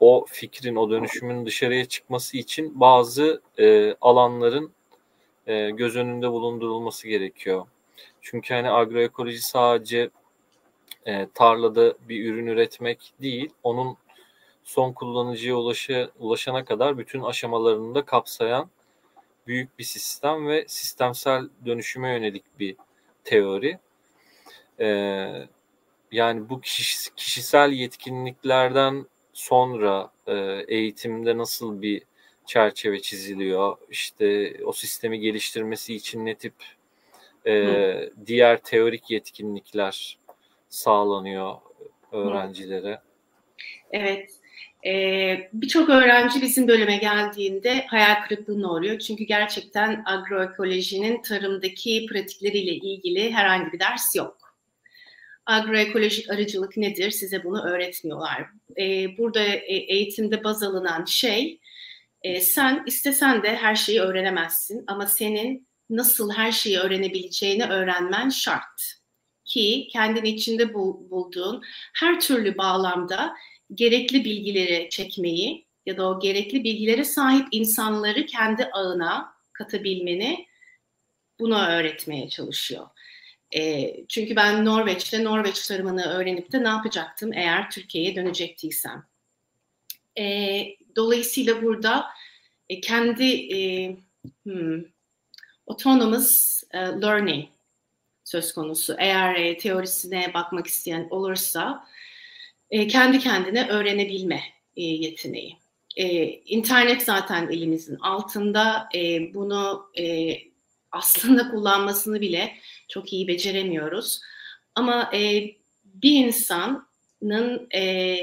[0.00, 4.72] o fikrin, o dönüşümün dışarıya çıkması için bazı e, alanların
[5.46, 7.66] e, göz önünde bulundurulması gerekiyor.
[8.20, 10.10] Çünkü hani agroekoloji sadece
[11.06, 13.96] e, tarlada bir ürün üretmek değil, onun
[14.64, 18.70] son kullanıcıya ulaşa, ulaşana kadar bütün aşamalarını da kapsayan
[19.46, 22.76] büyük bir sistem ve sistemsel dönüşüme yönelik bir
[23.24, 23.78] teori.
[24.80, 25.48] Ee,
[26.12, 30.34] yani bu kişi, kişisel yetkinliklerden sonra e,
[30.68, 32.02] eğitimde nasıl bir
[32.46, 33.76] çerçeve çiziliyor?
[33.90, 36.54] İşte o sistemi geliştirmesi için ne tip
[37.46, 40.18] e, diğer teorik yetkinlikler
[40.68, 41.54] sağlanıyor
[42.12, 43.00] öğrencilere?
[43.90, 44.30] Evet.
[44.86, 48.98] Ee, Birçok öğrenci bizim bölüme geldiğinde hayal kırıklığına uğruyor.
[48.98, 54.47] Çünkü gerçekten agroekolojinin tarımdaki pratikleriyle ilgili herhangi bir ders yok.
[55.48, 57.10] Agroekolojik arıcılık nedir?
[57.10, 58.46] Size bunu öğretmiyorlar.
[58.78, 61.60] Ee, burada e, eğitimde baz alınan şey,
[62.22, 68.94] e, sen istesen de her şeyi öğrenemezsin ama senin nasıl her şeyi öğrenebileceğini öğrenmen şart.
[69.44, 71.62] Ki kendin içinde bulduğun
[71.94, 73.34] her türlü bağlamda
[73.74, 80.46] gerekli bilgileri çekmeyi ya da o gerekli bilgilere sahip insanları kendi ağına katabilmeni
[81.40, 82.86] bunu öğretmeye çalışıyor.
[83.56, 89.04] E, çünkü ben Norveç'te Norveç tarımını öğrenip de ne yapacaktım eğer Türkiye'ye dönecektiysem.
[90.18, 90.64] E,
[90.96, 92.06] dolayısıyla burada
[92.68, 93.96] e, kendi e,
[94.44, 94.84] hmm,
[95.66, 97.48] autonomous e, learning
[98.24, 98.94] söz konusu.
[98.98, 101.86] Eğer e, teorisine bakmak isteyen olursa
[102.70, 104.42] e, kendi kendine öğrenebilme
[104.76, 105.56] e, yeteneği.
[105.96, 108.88] E, internet zaten elimizin altında.
[108.94, 110.34] E, bunu e,
[110.92, 112.54] aslında kullanmasını bile
[112.88, 114.20] çok iyi beceremiyoruz.
[114.74, 115.44] Ama e,
[115.84, 118.16] bir insanın e,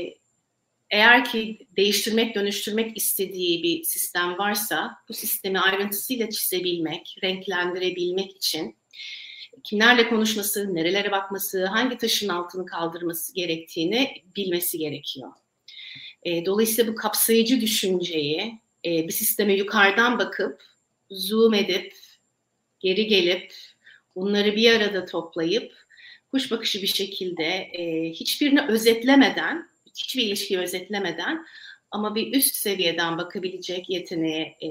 [0.89, 8.78] eğer ki değiştirmek, dönüştürmek istediği bir sistem varsa bu sistemi ayrıntısıyla çizebilmek, renklendirebilmek için
[9.63, 15.32] kimlerle konuşması, nerelere bakması, hangi taşın altını kaldırması gerektiğini bilmesi gerekiyor.
[16.23, 20.63] E, dolayısıyla bu kapsayıcı düşünceyi e, bir sisteme yukarıdan bakıp,
[21.10, 21.93] zoom edip,
[22.86, 23.54] geri gelip,
[24.15, 25.74] bunları bir arada toplayıp,
[26.32, 31.45] kuş bakışı bir şekilde e, hiçbirini özetlemeden, hiçbir ilişkiyi özetlemeden
[31.91, 34.67] ama bir üst seviyeden bakabilecek yeteneğe e,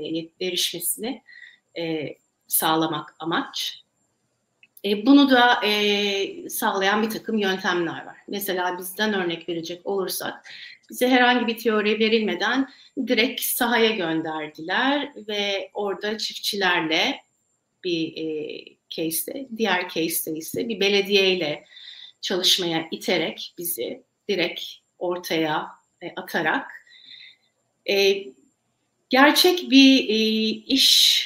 [0.47, 1.23] erişmesini
[1.79, 2.15] e,
[2.47, 3.85] sağlamak amaç.
[4.85, 8.17] E, bunu da e, sağlayan bir takım yöntemler var.
[8.29, 10.49] Mesela bizden örnek verecek olursak
[10.91, 12.71] bize herhangi bir teori verilmeden
[13.07, 17.24] direkt sahaya gönderdiler ve orada çiftçilerle
[17.85, 21.65] bir e, case'de, diğer case'de ise bir belediyeyle
[22.21, 24.63] çalışmaya iterek bizi direkt
[24.99, 25.67] ortaya
[26.03, 26.71] e, atarak
[27.91, 28.25] e,
[29.11, 30.15] gerçek bir e,
[30.67, 31.25] iş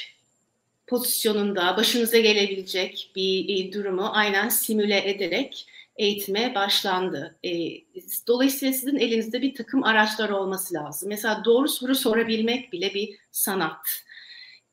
[0.87, 7.35] pozisyonunda başınıza gelebilecek bir e, durumu aynen simüle ederek eğitime başlandı.
[7.43, 7.49] E,
[8.27, 11.09] dolayısıyla sizin elinizde bir takım araçlar olması lazım.
[11.09, 14.03] Mesela doğru soru sorabilmek bile bir sanat.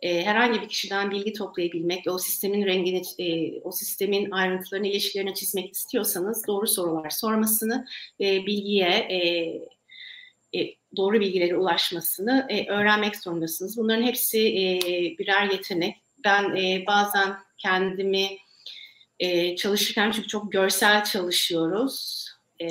[0.00, 3.02] E, herhangi bir kişiden bilgi toplayabilmek, o sistemin rengini,
[3.64, 7.87] o sistemin ayrıntılarını, ilişkilerini çizmek istiyorsanız doğru sorular sormasını
[8.20, 9.09] ve bilgiye
[10.96, 13.76] doğru bilgilere ulaşmasını öğrenmek zorundasınız.
[13.76, 14.38] Bunların hepsi
[15.18, 18.28] birer yetenek ben e, bazen kendimi
[19.18, 22.26] e, çalışırken çünkü çok görsel çalışıyoruz.
[22.61, 22.66] E,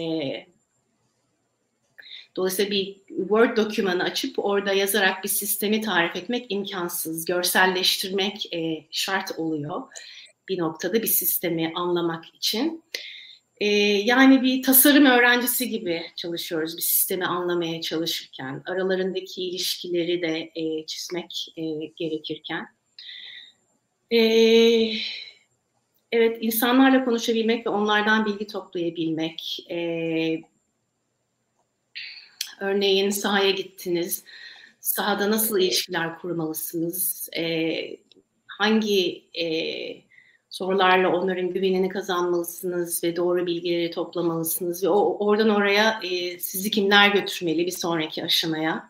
[2.35, 7.25] dolayısıyla bir Word dokümanı açıp orada yazarak bir sistemi tarif etmek imkansız.
[7.25, 9.81] Görselleştirmek e, şart oluyor
[10.49, 12.83] bir noktada bir sistemi anlamak için.
[13.57, 13.67] E,
[14.05, 18.63] yani bir tasarım öğrencisi gibi çalışıyoruz bir sistemi anlamaya çalışırken.
[18.65, 21.63] Aralarındaki ilişkileri de e, çizmek e,
[21.95, 22.67] gerekirken.
[24.11, 24.91] Ee,
[26.11, 29.65] evet, insanlarla konuşabilmek ve onlardan bilgi toplayabilmek.
[29.71, 30.41] Ee,
[32.59, 34.23] örneğin sahaya gittiniz,
[34.79, 37.29] sahada nasıl ilişkiler kurmalısınız?
[37.37, 37.97] Ee,
[38.47, 39.45] hangi e,
[40.49, 47.09] sorularla onların güvenini kazanmalısınız ve doğru bilgileri toplamalısınız ve o, oradan oraya e, sizi kimler
[47.09, 48.89] götürmeli bir sonraki aşamaya.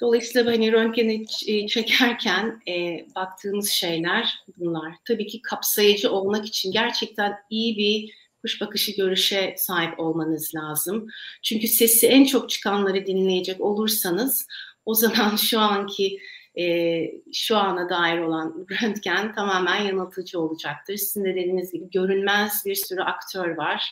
[0.00, 4.94] Dolayısıyla hani röntgeni e, çekerken e, baktığımız şeyler bunlar.
[5.04, 11.08] Tabii ki kapsayıcı olmak için gerçekten iyi bir kuş bakışı görüşe sahip olmanız lazım.
[11.42, 14.46] Çünkü sesi en çok çıkanları dinleyecek olursanız
[14.86, 16.18] o zaman şu anki
[16.58, 20.96] e, şu ana dair olan röntgen tamamen yanıltıcı olacaktır.
[20.96, 23.90] Sizin de dediğiniz gibi görünmez bir sürü aktör var.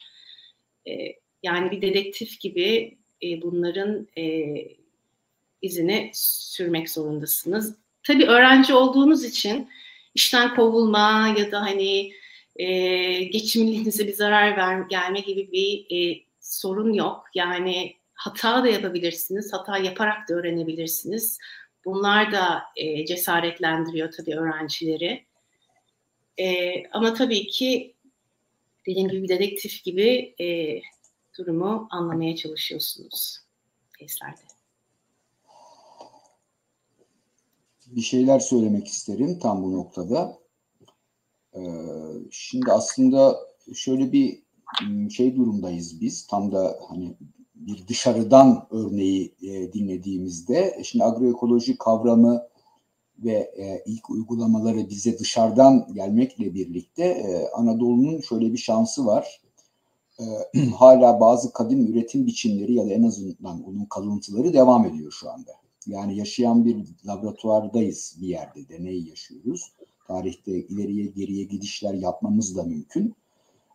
[0.88, 0.92] E,
[1.42, 4.54] yani bir dedektif gibi e, bunların e,
[5.62, 7.76] izini sürmek zorundasınız.
[8.02, 9.68] Tabii öğrenci olduğunuz için
[10.14, 12.12] işten kovulma ya da hani
[12.60, 17.24] e, geçimliliğinize bir zarar ver, gelme gibi bir e, sorun yok.
[17.34, 21.38] Yani hata da yapabilirsiniz, hata yaparak da öğrenebilirsiniz.
[21.84, 25.24] Bunlar da e, cesaretlendiriyor tabii öğrencileri.
[26.38, 27.94] E, ama tabii ki
[28.86, 30.80] dediğim gibi dedektif gibi e,
[31.38, 33.38] durumu anlamaya çalışıyorsunuz
[33.98, 34.40] testlerde.
[37.86, 40.39] Bir şeyler söylemek isterim tam bu noktada.
[41.56, 41.60] Ee,
[42.30, 43.36] şimdi aslında
[43.74, 44.42] şöyle bir
[45.10, 46.26] şey durumdayız biz.
[46.26, 47.16] Tam da hani
[47.54, 52.42] bir dışarıdan örneği e, dinlediğimizde şimdi agroekoloji kavramı
[53.18, 59.40] ve e, ilk uygulamaları bize dışarıdan gelmekle birlikte e, Anadolu'nun şöyle bir şansı var.
[60.20, 60.24] E,
[60.78, 65.52] hala bazı kadim üretim biçimleri ya da en azından onun kalıntıları devam ediyor şu anda.
[65.86, 69.72] Yani yaşayan bir laboratuvardayız bir yerde, deney yaşıyoruz.
[70.10, 73.14] Tarihte ileriye geriye gidişler yapmamız da mümkün.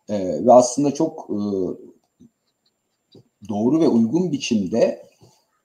[0.08, 1.38] E, ve aslında çok e,
[3.48, 5.02] doğru ve uygun biçimde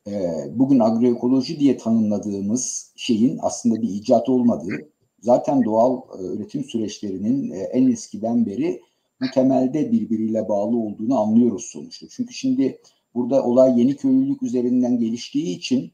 [0.07, 0.11] e,
[0.55, 7.57] bugün agroekoloji diye tanımladığımız şeyin aslında bir icat olmadığı, zaten doğal e, üretim süreçlerinin e,
[7.59, 8.81] en eskiden beri
[9.21, 12.07] bu temelde birbiriyle bağlı olduğunu anlıyoruz sonuçta.
[12.09, 12.79] Çünkü şimdi
[13.15, 15.91] burada olay yeni köylülük üzerinden geliştiği için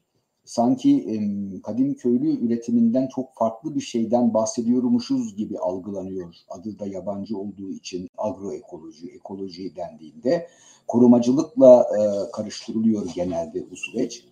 [0.48, 1.14] sanki e,
[1.62, 6.34] kadim köylü üretiminden çok farklı bir şeyden bahsediyormuşuz gibi algılanıyor.
[6.48, 10.48] Adı da yabancı olduğu için agroekoloji, ekoloji dendiğinde
[10.86, 14.24] korumacılıkla e, karıştırılıyor genelde bu süreç.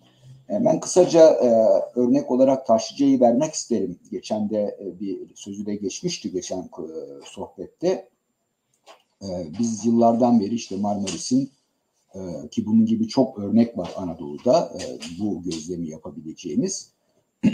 [0.49, 1.49] E, ben kısaca e,
[1.99, 3.99] örnek olarak Taşlıca'yı vermek isterim.
[4.11, 6.87] Geçen de e, bir sözü de geçmişti geçen e,
[7.25, 8.09] sohbette.
[9.21, 9.27] E,
[9.59, 11.51] biz yıllardan beri işte Marmaris'in
[12.15, 16.91] e, ki bunun gibi çok örnek var Anadolu'da e, bu gözlemi yapabileceğimiz
[17.43, 17.51] e,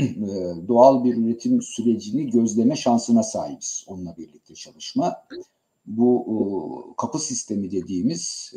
[0.67, 5.15] doğal bir üretim sürecini gözleme şansına sahibiz onunla birlikte çalışma.
[5.85, 8.53] Bu kapı sistemi dediğimiz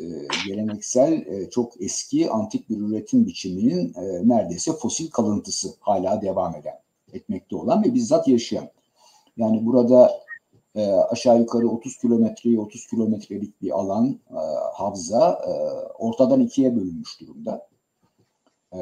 [0.47, 6.79] geleneksel çok eski antik bir üretim biçiminin neredeyse fosil kalıntısı hala devam eden,
[7.13, 8.69] etmekte olan ve bizzat yaşayan.
[9.37, 10.11] Yani burada
[10.77, 14.39] e, aşağı yukarı 30 kilometreyi 30 kilometrelik bir alan e,
[14.73, 15.51] havza e,
[15.93, 17.67] ortadan ikiye bölünmüş durumda.
[18.73, 18.79] E,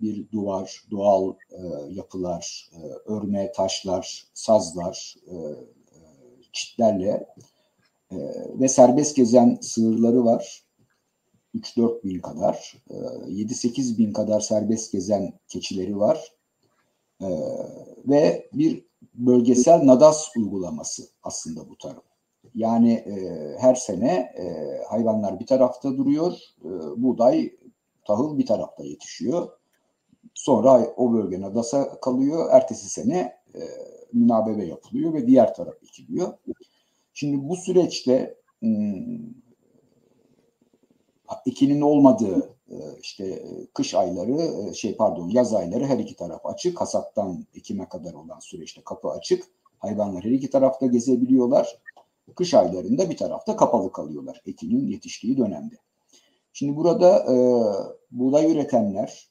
[0.00, 2.80] bir duvar, doğal e, yapılar, e,
[3.12, 5.98] örme, taşlar, sazlar, e, e
[6.52, 7.26] çitlerle
[8.10, 8.16] e,
[8.60, 10.64] ve serbest gezen sığırları var.
[11.54, 12.94] 3-4 bin kadar, e,
[13.28, 16.32] 7-8 bin kadar serbest gezen keçileri var.
[17.22, 17.28] E,
[18.06, 18.89] ve bir
[19.26, 22.02] bölgesel NADAS uygulaması aslında bu tarım.
[22.54, 24.44] Yani e, her sene e,
[24.88, 26.32] hayvanlar bir tarafta duruyor,
[26.64, 26.68] e,
[27.02, 27.52] buğday,
[28.06, 29.48] tahıl bir tarafta yetişiyor.
[30.34, 33.60] Sonra o bölge NADAS'a kalıyor, ertesi sene e,
[34.12, 36.32] münabebe yapılıyor ve diğer taraf ekiliyor.
[37.14, 39.18] Şimdi bu süreçte hmm,
[41.46, 42.54] ekinin olmadığı
[43.02, 46.80] işte e, kış ayları e, şey pardon yaz ayları her iki taraf açık.
[46.80, 49.44] Hasattan ekime kadar olan süreçte kapı açık.
[49.78, 51.78] Hayvanlar her iki tarafta gezebiliyorlar.
[52.36, 55.74] Kış aylarında bir tarafta kapalı kalıyorlar ekinin yetiştiği dönemde.
[56.52, 57.36] Şimdi burada e,
[58.10, 59.30] buğday üretenler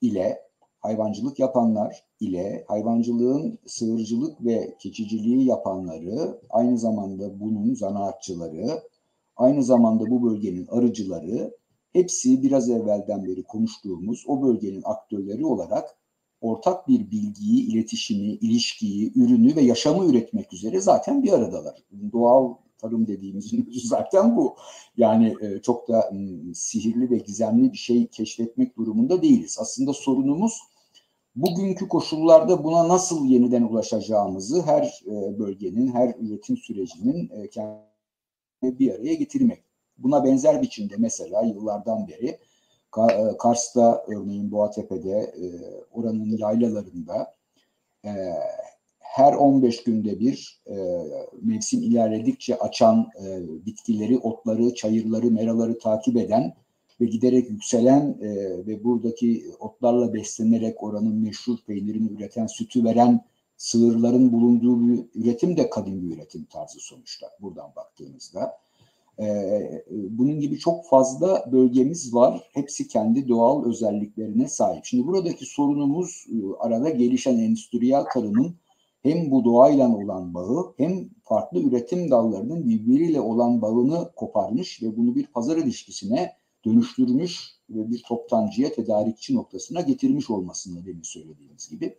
[0.00, 0.42] ile
[0.80, 8.82] hayvancılık yapanlar ile hayvancılığın sığırcılık ve keçiciliği yapanları aynı zamanda bunun zanaatçıları
[9.36, 11.57] aynı zamanda bu bölgenin arıcıları
[11.98, 15.96] hepsi biraz evvelden beri konuştuğumuz o bölgenin aktörleri olarak
[16.40, 21.82] ortak bir bilgiyi, iletişimi, ilişkiyi, ürünü ve yaşamı üretmek üzere zaten bir aradalar.
[22.12, 24.56] Doğal tarım dediğimizin zaten bu.
[24.96, 26.12] Yani e, çok da
[26.54, 29.58] sihirli ve gizemli bir şey keşfetmek durumunda değiliz.
[29.60, 30.60] Aslında sorunumuz
[31.36, 38.94] bugünkü koşullarda buna nasıl yeniden ulaşacağımızı her e, bölgenin, her üretim sürecinin e, kendini bir
[38.94, 39.67] araya getirmek.
[39.98, 42.38] Buna benzer biçimde mesela yıllardan beri
[42.96, 45.46] e, Kars'ta örneğin Boğatepe'de e,
[45.92, 47.34] oranın yaylalarında
[48.04, 48.10] e,
[48.98, 50.62] her 15 günde bir
[51.42, 53.10] mevsim ilerledikçe açan
[53.66, 56.54] bitkileri, otları, çayırları, meraları takip eden
[57.00, 58.20] ve giderek yükselen
[58.66, 63.24] ve buradaki otlarla beslenerek oranın meşhur peynirini üreten, sütü veren
[63.56, 68.58] sığırların bulunduğu bir üretim de kadim bir üretim tarzı sonuçta buradan baktığımızda.
[69.20, 72.42] Ee, bunun gibi çok fazla bölgemiz var.
[72.52, 74.84] Hepsi kendi doğal özelliklerine sahip.
[74.84, 78.54] Şimdi buradaki sorunumuz e, arada gelişen endüstriyel tarımın
[79.02, 85.14] hem bu doğayla olan bağı hem farklı üretim dallarının birbiriyle olan bağını koparmış ve bunu
[85.14, 86.32] bir pazar ilişkisine
[86.64, 91.96] dönüştürmüş ve bir toptancıya, tedarikçi noktasına getirmiş olmasını demin söylediğimiz gibi.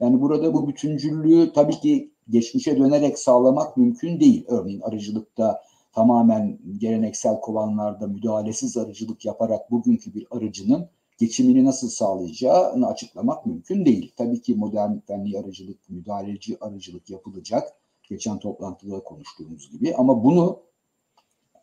[0.00, 4.44] Yani burada bu bütüncüllüğü tabii ki geçmişe dönerek sağlamak mümkün değil.
[4.48, 5.60] Örneğin arıcılıkta
[6.00, 10.88] tamamen geleneksel kovanlarda müdahalesiz arıcılık yaparak bugünkü bir arıcının
[11.18, 14.12] geçimini nasıl sağlayacağını açıklamak mümkün değil.
[14.16, 17.72] Tabii ki modern fenli arıcılık, müdahaleci arıcılık yapılacak.
[18.08, 20.60] Geçen toplantıda konuştuğumuz gibi ama bunu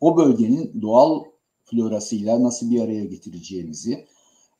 [0.00, 1.24] o bölgenin doğal
[1.64, 4.06] florasıyla nasıl bir araya getireceğimizi,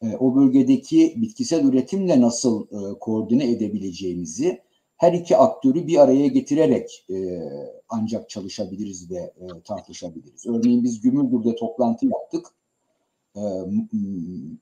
[0.03, 4.62] e, o bölgedeki bitkisel üretimle nasıl e, koordine edebileceğimizi
[4.99, 7.16] her iki aktörü bir araya getirerek e,
[7.88, 10.46] ancak çalışabiliriz ve e, tartışabiliriz.
[10.46, 12.46] Örneğin biz Gümüldür'de toplantı yaptık.
[13.36, 13.42] E,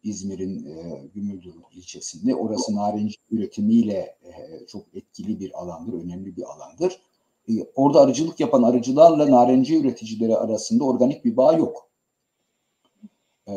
[0.02, 2.34] İzmir'in e, Gümüldür ilçesinde.
[2.34, 7.00] Orası narenci üretimiyle e, çok etkili bir alandır, önemli bir alandır.
[7.48, 11.85] E, orada arıcılık yapan arıcılarla narenci üreticileri arasında organik bir bağ yok.
[13.48, 13.54] E,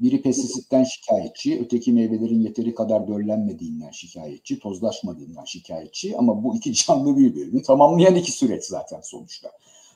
[0.00, 6.16] biri pestisitten şikayetçi, öteki meyvelerin yeteri kadar döllenmediğinden şikayetçi, tozlaşmadığından şikayetçi.
[6.16, 9.50] Ama bu iki canlı birbirini tamamlayan iki süreç zaten sonuçta.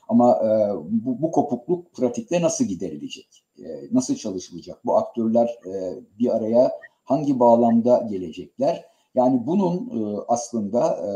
[0.09, 0.49] Ama e,
[0.83, 3.43] bu, bu kopukluk pratikte nasıl giderilecek?
[3.59, 4.85] E, nasıl çalışılacak?
[4.85, 6.71] Bu aktörler e, bir araya
[7.03, 8.85] hangi bağlamda gelecekler?
[9.15, 11.09] Yani bunun e, aslında e,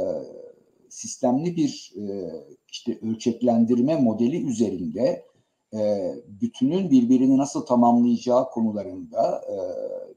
[0.89, 2.31] sistemli bir e,
[2.71, 5.25] işte ölçeklendirme modeli üzerinde
[5.73, 9.55] e, bütünün birbirini nasıl tamamlayacağı konularında e,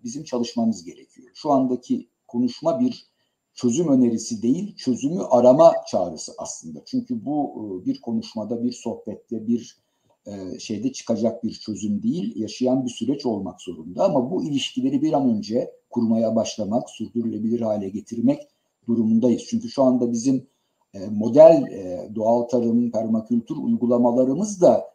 [0.04, 1.28] bizim çalışmamız gerekiyor.
[1.34, 3.10] Şu andaki konuşma bir
[3.54, 6.84] çözüm önerisi değil, çözümü arama çağrısı aslında.
[6.86, 9.80] Çünkü bu e, bir konuşmada, bir sohbette, bir
[10.26, 14.04] e, şeyde çıkacak bir çözüm değil, yaşayan bir süreç olmak zorunda.
[14.04, 18.48] Ama bu ilişkileri bir an önce kurmaya başlamak, sürdürülebilir hale getirmek
[18.88, 19.42] durumundayız.
[19.48, 20.46] Çünkü şu anda bizim
[20.94, 24.90] e, model e, doğal tarım, permakültür uygulamalarımız da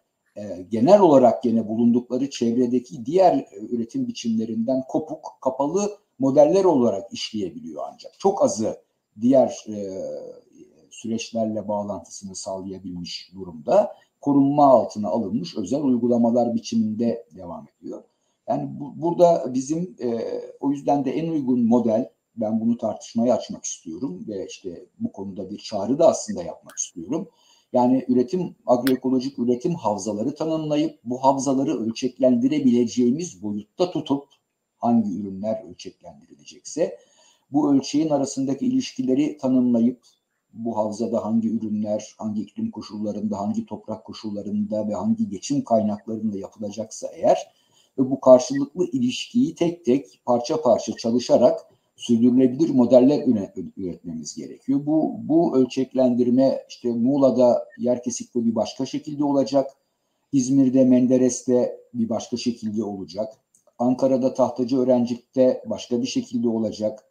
[0.70, 8.20] genel olarak gene bulundukları çevredeki diğer e, üretim biçimlerinden kopuk, kapalı modeller olarak işleyebiliyor ancak.
[8.20, 8.82] Çok azı
[9.22, 10.04] diğer e,
[10.90, 13.96] süreçlerle bağlantısını sağlayabilmiş durumda.
[14.22, 18.04] Korunma altına alınmış özel uygulamalar biçiminde devam ediyor.
[18.48, 23.64] Yani bu, burada bizim e, o yüzden de en uygun model ben bunu tartışmaya açmak
[23.64, 27.28] istiyorum ve işte bu konuda bir çağrı da aslında yapmak istiyorum
[27.74, 34.24] yani üretim, agroekolojik üretim havzaları tanımlayıp bu havzaları ölçeklendirebileceğimiz boyutta tutup
[34.78, 36.98] hangi ürünler ölçeklendirilecekse
[37.52, 40.02] bu ölçeğin arasındaki ilişkileri tanımlayıp
[40.54, 47.08] bu havzada hangi ürünler, hangi iklim koşullarında, hangi toprak koşullarında ve hangi geçim kaynaklarında yapılacaksa
[47.08, 47.52] eğer
[47.98, 53.24] ve bu karşılıklı ilişkiyi tek tek parça parça çalışarak sürdürülebilir modeller
[53.78, 54.86] üretmemiz gerekiyor.
[54.86, 59.72] Bu, bu ölçeklendirme işte Muğla'da yer kesikte bir başka şekilde olacak.
[60.32, 63.34] İzmir'de Menderes'te bir başka şekilde olacak.
[63.80, 67.04] Ankara'da Tahtacı Öğrencik'te başka bir şekilde olacak.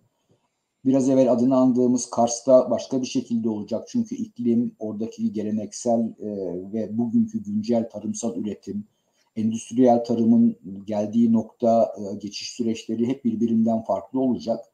[0.85, 3.85] Biraz evvel adını andığımız Kars'ta başka bir şekilde olacak.
[3.89, 6.28] Çünkü iklim, oradaki geleneksel e,
[6.72, 8.85] ve bugünkü güncel tarımsal üretim,
[9.37, 10.57] endüstriyel tarımın
[10.87, 14.74] geldiği nokta, e, geçiş süreçleri hep birbirinden farklı olacak.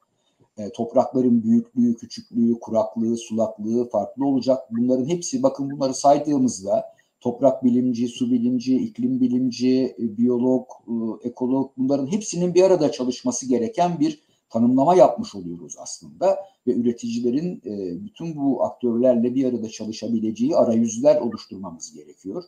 [0.60, 4.58] E, toprakların büyüklüğü, küçüklüğü, kuraklığı, sulaklığı farklı olacak.
[4.70, 6.84] Bunların hepsi bakın bunları saydığımızda
[7.20, 13.48] toprak bilimci, su bilimci, iklim bilimci, e, biyolog, e, ekolog bunların hepsinin bir arada çalışması
[13.48, 17.62] gereken bir tanımlama yapmış oluyoruz aslında ve üreticilerin
[18.04, 22.44] bütün bu aktörlerle bir arada çalışabileceği arayüzler oluşturmamız gerekiyor.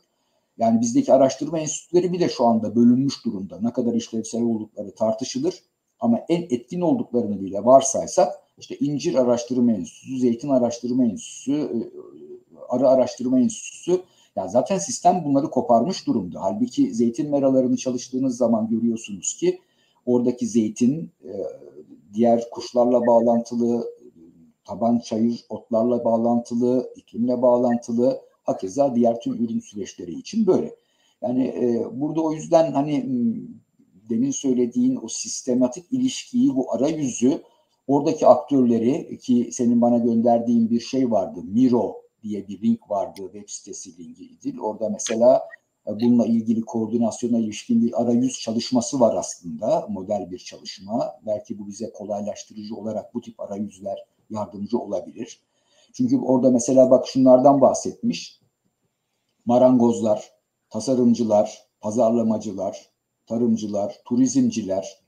[0.58, 3.60] Yani bizdeki araştırma enstitüleri bile şu anda bölünmüş durumda.
[3.60, 5.54] Ne kadar işlevsel oldukları tartışılır.
[6.02, 11.76] Ama en etkin olduklarını bile varsaysak işte incir araştırma enstitüsü, zeytin araştırma enstitüsü, e,
[12.68, 14.02] arı araştırma enstitüsü
[14.36, 16.42] ya zaten sistem bunları koparmış durumda.
[16.42, 19.60] Halbuki zeytin meralarını çalıştığınız zaman görüyorsunuz ki
[20.06, 21.32] oradaki zeytin e,
[22.14, 23.86] diğer kuşlarla bağlantılı,
[24.64, 30.74] taban çayır otlarla bağlantılı, iklimle bağlantılı, hakeza diğer tüm ürün süreçleri için böyle.
[31.22, 33.06] Yani e, burada o yüzden hani
[34.10, 37.42] demin söylediğin o sistematik ilişkiyi, bu arayüzü
[37.86, 41.40] Oradaki aktörleri ki senin bana gönderdiğin bir şey vardı.
[41.44, 44.60] Miro diye bir link vardı web sitesi linkiydi.
[44.60, 45.42] Orada mesela
[45.86, 49.86] e, bununla ilgili koordinasyona ilişkin bir arayüz çalışması var aslında.
[49.88, 51.12] Model bir çalışma.
[51.26, 53.98] Belki bu bize kolaylaştırıcı olarak bu tip arayüzler
[54.30, 55.40] yardımcı olabilir.
[55.92, 58.40] Çünkü orada mesela bak şunlardan bahsetmiş.
[59.44, 60.32] Marangozlar,
[60.70, 62.91] tasarımcılar, pazarlamacılar,
[63.32, 64.98] tarımcılar, turizmciler,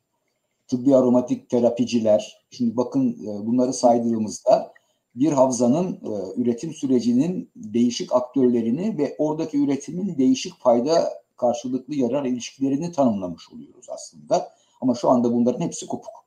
[0.69, 2.47] tıbbi aromatik terapiciler.
[2.51, 4.73] Şimdi bakın e, bunları saydığımızda
[5.15, 12.93] bir havzanın e, üretim sürecinin değişik aktörlerini ve oradaki üretimin değişik fayda karşılıklı yarar ilişkilerini
[12.93, 14.49] tanımlamış oluyoruz aslında.
[14.81, 16.25] Ama şu anda bunların hepsi kopuk.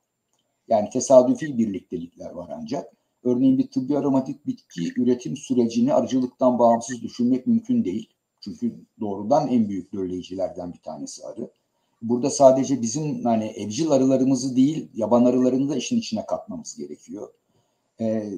[0.68, 2.94] Yani tesadüfi birliktelikler var ancak.
[3.24, 8.10] Örneğin bir tıbbi aromatik bitki üretim sürecini arıcılıktan bağımsız düşünmek mümkün değil.
[8.42, 11.50] Çünkü doğrudan en büyük dölleyicilerden bir tanesi arı.
[12.02, 17.30] Burada sadece bizim hani evcil arılarımızı değil, yaban arılarını da işin içine katmamız gerekiyor.
[18.02, 18.30] Ee,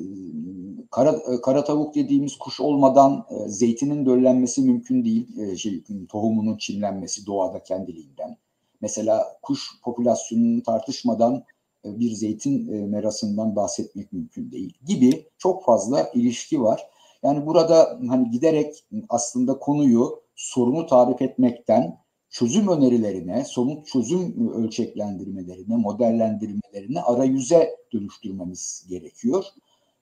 [0.92, 5.40] kara, e, kara tavuk dediğimiz kuş olmadan e, zeytinin döllenmesi mümkün değil.
[5.40, 8.38] E, şey, tohumunun çimlenmesi doğada kendiliğinden.
[8.82, 11.44] Mesela kuş popülasyonunu tartışmadan
[11.86, 16.88] e, bir zeytin e, merasından bahsetmek mümkün değil gibi çok fazla ilişki var.
[17.24, 21.98] Yani burada hani giderek aslında konuyu sorunu tarif etmekten
[22.30, 29.46] çözüm önerilerine, somut çözüm ölçeklendirmelerine, modellendirmelerine arayüze dönüştürmemiz gerekiyor.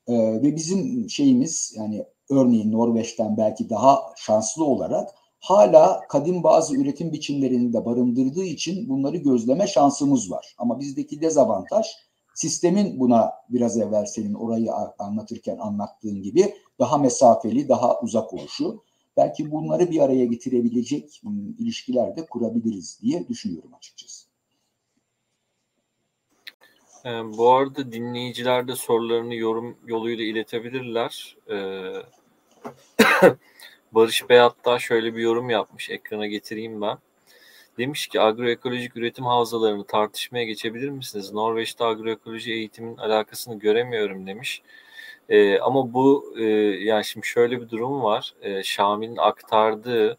[0.08, 5.10] Ee, ve bizim şeyimiz yani örneğin Norveç'ten belki daha şanslı olarak
[5.40, 10.56] hala kadim bazı üretim biçimlerini de barındırdığı için bunları gözleme şansımız var.
[10.58, 11.88] Ama bizdeki dezavantaj
[12.36, 18.84] sistemin buna biraz evvel senin orayı anlatırken anlattığın gibi daha mesafeli, daha uzak oluşu
[19.18, 24.28] belki bunları bir araya getirebilecek ıı, ilişkiler de kurabiliriz diye düşünüyorum açıkçası.
[27.06, 31.38] Ee, bu arada dinleyiciler de sorularını yorum yoluyla iletebilirler.
[31.50, 31.94] Ee,
[33.92, 35.90] Barış Bey hatta şöyle bir yorum yapmış.
[35.90, 36.98] Ekrana getireyim ben.
[37.78, 41.34] Demiş ki agroekolojik üretim havzalarını tartışmaya geçebilir misiniz?
[41.34, 44.62] Norveç'te agroekoloji eğitimin alakasını göremiyorum demiş.
[45.30, 46.44] E, ama bu e,
[46.84, 48.34] yani şimdi şöyle bir durum var.
[48.42, 50.18] E, Şamil'in aktardığı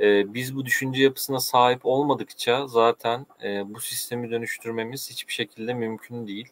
[0.00, 6.26] e, biz bu düşünce yapısına sahip olmadıkça zaten e, bu sistemi dönüştürmemiz hiçbir şekilde mümkün
[6.26, 6.48] değil.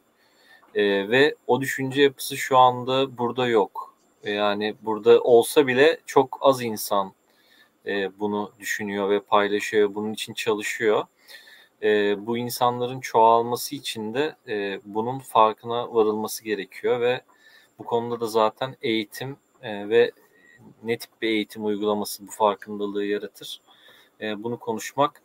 [0.75, 3.95] E, ve o düşünce yapısı şu anda burada yok.
[4.25, 7.13] Yani burada olsa bile çok az insan
[7.87, 11.05] e, bunu düşünüyor ve paylaşıyor, bunun için çalışıyor.
[11.83, 17.21] E, bu insanların çoğalması için de e, bunun farkına varılması gerekiyor ve
[17.79, 20.12] bu konuda da zaten eğitim e, ve
[20.83, 23.61] ne tip bir eğitim uygulaması bu farkındalığı yaratır.
[24.20, 25.22] E, bunu konuşmak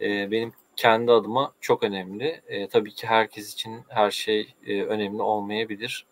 [0.00, 2.42] e, benim kendi adıma çok önemli.
[2.46, 6.06] E, tabii ki herkes için her şey e, önemli olmayabilir.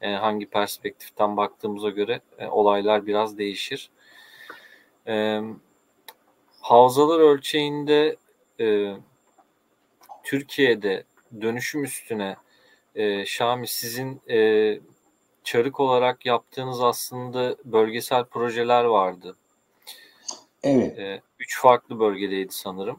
[0.00, 3.90] E, hangi perspektiften baktığımıza göre e, olaylar biraz değişir.
[5.06, 5.40] E,
[6.60, 8.16] havzalar ölçeğinde
[8.60, 8.96] e,
[10.24, 11.04] Türkiye'de
[11.40, 12.36] dönüşüm üstüne
[12.94, 14.38] e, Şami sizin e,
[15.48, 19.36] çarık olarak yaptığınız aslında bölgesel projeler vardı.
[20.62, 20.98] Evet.
[20.98, 22.96] E, üç farklı bölgedeydi sanırım.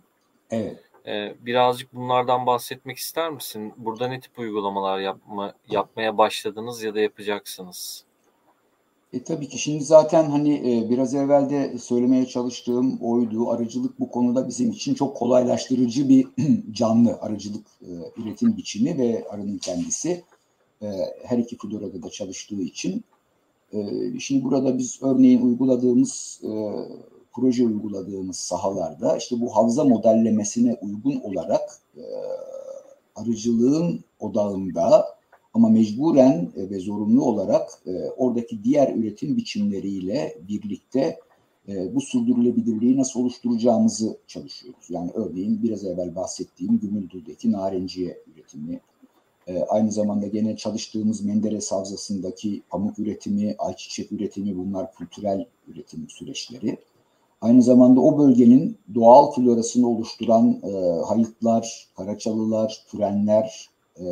[0.51, 0.83] Evet.
[1.07, 3.73] E, birazcık bunlardan bahsetmek ister misin?
[3.77, 8.03] Burada ne tip uygulamalar yapma, yapmaya başladınız ya da yapacaksınız?
[9.13, 13.49] E tabii ki şimdi zaten hani e, biraz evvel de söylemeye çalıştığım oydu.
[13.49, 16.27] Arıcılık bu konuda bizim için çok kolaylaştırıcı bir
[16.71, 17.91] canlı arıcılık e,
[18.21, 20.23] üretim biçimi ve arının kendisi.
[20.81, 20.87] E,
[21.23, 23.03] her iki florada da çalıştığı için.
[23.73, 23.79] E,
[24.19, 26.49] şimdi burada biz örneğin uyguladığımız e,
[27.33, 31.69] proje uyguladığımız sahalarda işte bu havza modellemesine uygun olarak
[33.15, 35.05] arıcılığın odağında
[35.53, 37.69] ama mecburen ve zorunlu olarak
[38.17, 41.19] oradaki diğer üretim biçimleriyle birlikte
[41.67, 44.89] bu sürdürülebilirliği nasıl oluşturacağımızı çalışıyoruz.
[44.89, 48.81] Yani örneğin biraz evvel bahsettiğim Gümüldür'deki narenciye üretimi,
[49.49, 56.77] e, aynı zamanda gene çalıştığımız Menderes Havzası'ndaki pamuk üretimi, ayçiçek üretimi bunlar kültürel üretim süreçleri.
[57.41, 63.69] Aynı zamanda o bölgenin doğal florasını oluşturan e, hayıtlar, karaçalılar, fürenler
[63.99, 64.05] e,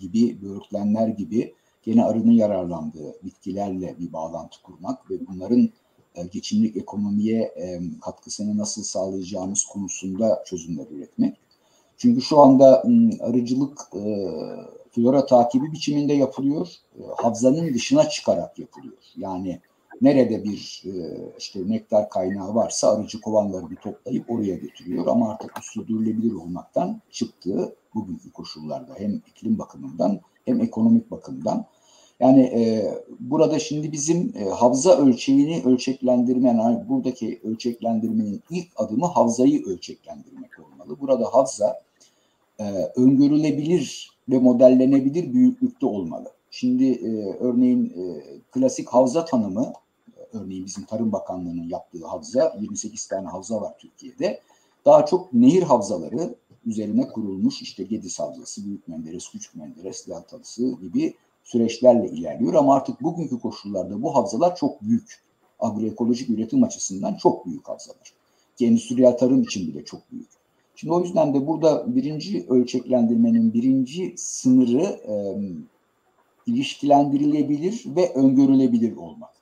[0.00, 5.70] gibi, böğürtlenler gibi gene arının yararlandığı bitkilerle bir bağlantı kurmak ve bunların
[6.14, 11.43] e, geçimlik ekonomiye e, katkısını nasıl sağlayacağımız konusunda çözümler üretmek.
[11.96, 12.84] Çünkü şu anda
[13.20, 14.28] arıcılık e,
[14.90, 16.68] flora takibi biçiminde yapılıyor.
[16.98, 18.96] E, havzanın dışına çıkarak yapılıyor.
[19.16, 19.60] Yani
[20.00, 20.84] nerede bir
[21.38, 28.32] işte nektar kaynağı varsa arıcı kovanlarını toplayıp oraya götürüyor ama artık sürdürülebilir olmaktan çıktığı bugünkü
[28.32, 31.64] koşullarda hem iklim bakımından hem ekonomik bakımdan.
[32.20, 39.64] Yani e, burada şimdi bizim e, havza ölçeğini ölçeklendirme, yani buradaki ölçeklendirmenin ilk adımı havzayı
[39.64, 41.00] ölçeklendirmek olmalı.
[41.00, 41.80] Burada havza
[42.58, 42.64] e,
[42.96, 46.32] öngörülebilir ve modellenebilir büyüklükte olmalı.
[46.50, 49.72] Şimdi e, örneğin e, klasik havza tanımı,
[50.32, 54.40] örneğin bizim Tarım Bakanlığı'nın yaptığı havza, 28 tane havza var Türkiye'de.
[54.84, 56.34] Daha çok nehir havzaları
[56.66, 61.14] üzerine kurulmuş işte Gediz Havzası, Büyük Menderes, Küçük Menderes, Deltalısı gibi
[61.44, 62.54] süreçlerle ilerliyor.
[62.54, 65.24] Ama artık bugünkü koşullarda bu havzalar çok büyük.
[65.60, 68.12] Agroekolojik üretim açısından çok büyük havzalar.
[68.60, 70.28] Endüstriyel tarım için bile çok büyük.
[70.76, 75.14] Şimdi o yüzden de burada birinci ölçeklendirmenin birinci sınırı e,
[76.46, 79.34] ilişkilendirilebilir ve öngörülebilir olmak.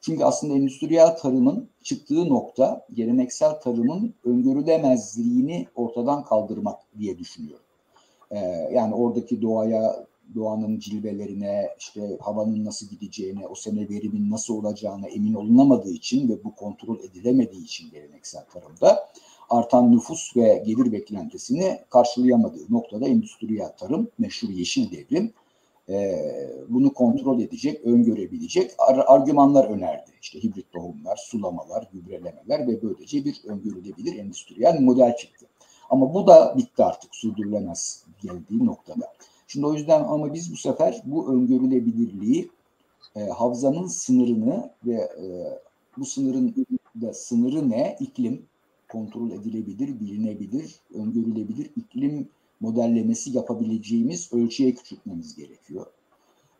[0.00, 7.64] Çünkü aslında endüstriyel tarımın çıktığı nokta geleneksel tarımın öngörülemezliğini ortadan kaldırmak diye düşünüyorum.
[8.30, 8.38] Ee,
[8.72, 15.34] yani oradaki doğaya, doğanın cilvelerine, işte havanın nasıl gideceğine, o sene verimin nasıl olacağına emin
[15.34, 19.08] olunamadığı için ve bu kontrol edilemediği için geleneksel tarımda
[19.50, 25.32] artan nüfus ve gelir beklentisini karşılayamadığı noktada endüstriyel tarım, meşhur yeşil devrim
[25.88, 26.18] e,
[26.68, 30.10] bunu kontrol edecek, öngörebilecek ar- argümanlar önerdi.
[30.22, 35.46] İşte hibrit tohumlar, sulamalar, gübrelemeler ve böylece bir öngörülebilir endüstriyel model çıktı.
[35.90, 39.12] Ama bu da bitti artık sürdürülemez geldiği noktada.
[39.46, 42.50] Şimdi o yüzden ama biz bu sefer bu öngörülebilirliği
[43.16, 45.26] e, havzanın sınırını ve e,
[45.98, 46.66] bu sınırın
[47.00, 47.96] da sınırı ne?
[48.00, 48.42] İklim
[48.88, 52.28] kontrol edilebilir, bilinebilir, öngörülebilir iklim
[52.60, 55.86] modellemesi yapabileceğimiz ölçüye küçültmemiz gerekiyor.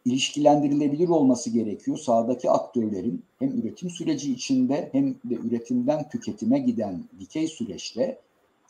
[0.05, 1.99] İlişkilendirilebilir olması gerekiyor.
[1.99, 8.21] Sağdaki aktörlerin hem üretim süreci içinde hem de üretimden tüketime giden dikey süreçte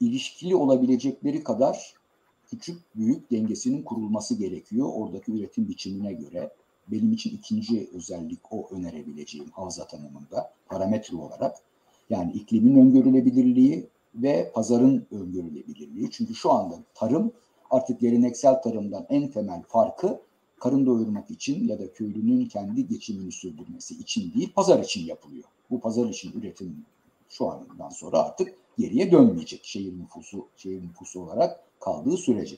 [0.00, 1.94] ilişkili olabilecekleri kadar
[2.58, 6.50] küçük büyük dengesinin kurulması gerekiyor oradaki üretim biçimine göre.
[6.88, 11.56] Benim için ikinci özellik o önerebileceğim havza tanımında parametre olarak.
[12.10, 16.10] Yani iklimin öngörülebilirliği, ve pazarın öngörülebilirliği.
[16.10, 17.32] Çünkü şu anda tarım
[17.70, 20.20] artık geleneksel tarımdan en temel farkı
[20.60, 25.44] karın doyurmak için ya da köylünün kendi geçimini sürdürmesi için değil, pazar için yapılıyor.
[25.70, 26.76] Bu pazar için üretim
[27.28, 32.56] şu andan sonra artık geriye dönmeyecek şehir nüfusu şehir nüfusu olarak kaldığı sürece.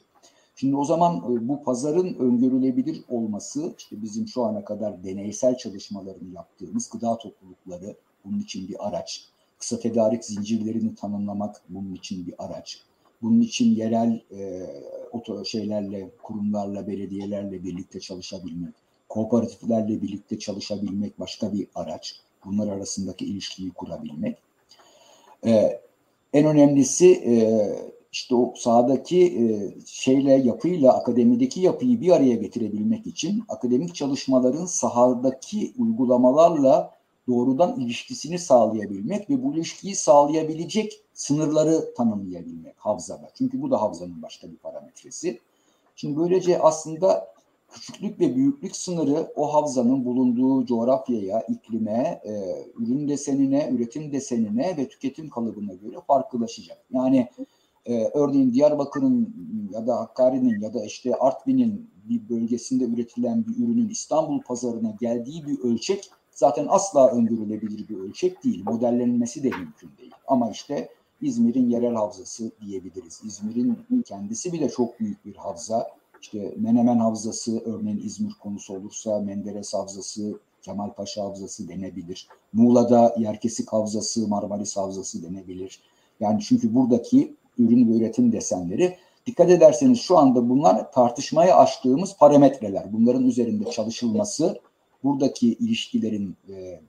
[0.56, 6.34] Şimdi o zaman e, bu pazarın öngörülebilir olması işte bizim şu ana kadar deneysel çalışmalarını
[6.34, 12.80] yaptığımız gıda toplulukları bunun için bir araç kısa tedarik zincirlerini tanımlamak bunun için bir araç.
[13.22, 14.66] Bunun için yerel e,
[15.12, 18.74] oto şeylerle, kurumlarla, belediyelerle birlikte çalışabilmek,
[19.08, 22.20] kooperatiflerle birlikte çalışabilmek başka bir araç.
[22.44, 24.38] Bunlar arasındaki ilişkiyi kurabilmek.
[25.46, 25.80] E,
[26.32, 27.34] en önemlisi e,
[28.12, 29.44] işte o sahadaki e,
[29.86, 36.98] şeyle yapıyla akademideki yapıyı bir araya getirebilmek için akademik çalışmaların sahadaki uygulamalarla
[37.28, 43.30] doğrudan ilişkisini sağlayabilmek ve bu ilişkiyi sağlayabilecek sınırları tanımlayabilmek havzada.
[43.34, 45.38] Çünkü bu da havzanın başka bir parametresi.
[45.96, 47.32] Şimdi böylece aslında
[47.72, 52.32] küçüklük ve büyüklük sınırı o havzanın bulunduğu coğrafyaya, iklime, e,
[52.76, 56.78] ürün desenine, üretim desenine ve tüketim kalıbına göre farklılaşacak.
[56.90, 57.28] Yani
[57.86, 59.34] e, örneğin Diyarbakır'ın
[59.72, 65.46] ya da Hakkari'nin ya da işte Artvin'in bir bölgesinde üretilen bir ürünün İstanbul pazarına geldiği
[65.46, 68.64] bir ölçek zaten asla öngörülebilir bir ölçek değil.
[68.64, 70.12] Modellenmesi de mümkün değil.
[70.26, 70.88] Ama işte
[71.22, 73.20] İzmir'in yerel havzası diyebiliriz.
[73.24, 75.97] İzmir'in kendisi bile çok büyük bir havza.
[76.22, 82.28] İşte Menemen Havzası örneğin İzmir konusu olursa Menderes Havzası, Kemalpaşa Havzası denebilir.
[82.52, 85.80] Muğla'da Yerkesik Havzası, Marmaris Havzası denebilir.
[86.20, 88.96] Yani çünkü buradaki ürün ve üretim desenleri
[89.26, 92.92] dikkat ederseniz şu anda bunlar tartışmaya açtığımız parametreler.
[92.92, 94.60] Bunların üzerinde çalışılması
[95.04, 96.80] buradaki ilişkilerin e,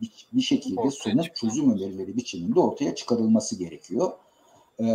[0.00, 4.12] bir, bir şekilde sonuç çözüm önerileri biçiminde ortaya çıkarılması gerekiyor.
[4.80, 4.86] E,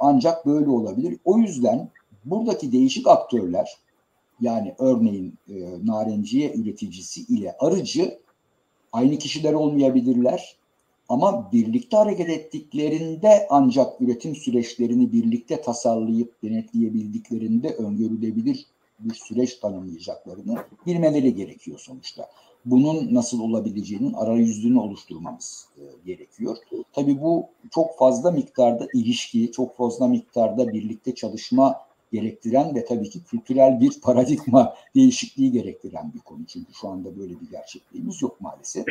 [0.00, 1.18] ancak böyle olabilir.
[1.24, 1.88] O yüzden
[2.26, 3.76] buradaki değişik aktörler
[4.40, 5.54] yani örneğin e,
[5.84, 8.18] narenciye üreticisi ile arıcı
[8.92, 10.56] aynı kişiler olmayabilirler.
[11.08, 18.66] Ama birlikte hareket ettiklerinde ancak üretim süreçlerini birlikte tasarlayıp denetleyebildiklerinde öngörülebilir
[19.00, 22.28] bir süreç tanımlayacaklarını bilmeleri gerekiyor sonuçta.
[22.64, 26.56] Bunun nasıl olabileceğinin arayüzünü oluşturmamız e, gerekiyor.
[26.92, 33.24] Tabii bu çok fazla miktarda ilişki, çok fazla miktarda birlikte çalışma gerektiren ve tabii ki
[33.24, 36.46] kültürel bir paradigma değişikliği gerektiren bir konu.
[36.46, 38.86] Çünkü şu anda böyle bir gerçekliğimiz yok maalesef.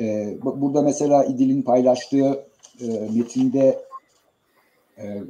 [0.00, 2.46] E, burada mesela İdil'in paylaştığı
[2.80, 3.84] e, metinde
[4.98, 5.22] e,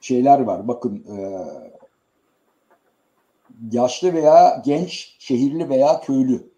[0.00, 0.68] şeyler var.
[0.68, 1.16] Bakın e,
[3.72, 6.50] yaşlı veya genç, şehirli veya köylü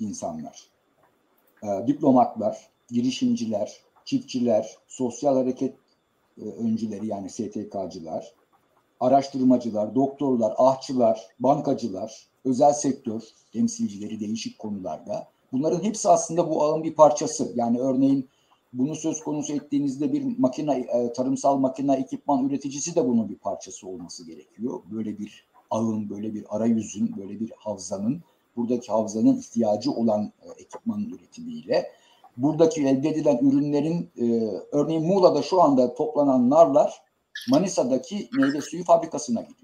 [0.00, 0.70] insanlar,
[1.62, 5.74] e, diplomatlar, girişimciler, çiftçiler, sosyal hareket
[6.38, 8.34] öncüleri yani STK'cılar,
[9.00, 13.22] araştırmacılar, doktorlar, ahçılar, bankacılar, özel sektör
[13.52, 15.28] temsilcileri değişik konularda.
[15.52, 17.52] Bunların hepsi aslında bu ağın bir parçası.
[17.54, 18.28] Yani örneğin
[18.72, 23.88] bunu söz konusu ettiğinizde bir makine, e, tarımsal makine ekipman üreticisi de bunun bir parçası
[23.88, 24.80] olması gerekiyor.
[24.90, 28.22] Böyle bir ağın, böyle bir arayüzün, böyle bir havzanın,
[28.56, 31.90] buradaki havzanın ihtiyacı olan e, ekipmanın üretimiyle
[32.36, 34.24] buradaki elde edilen ürünlerin e,
[34.72, 37.02] örneğin Muğla'da şu anda toplanan narlar
[37.50, 39.58] Manisa'daki meyve suyu fabrikasına gidiyor.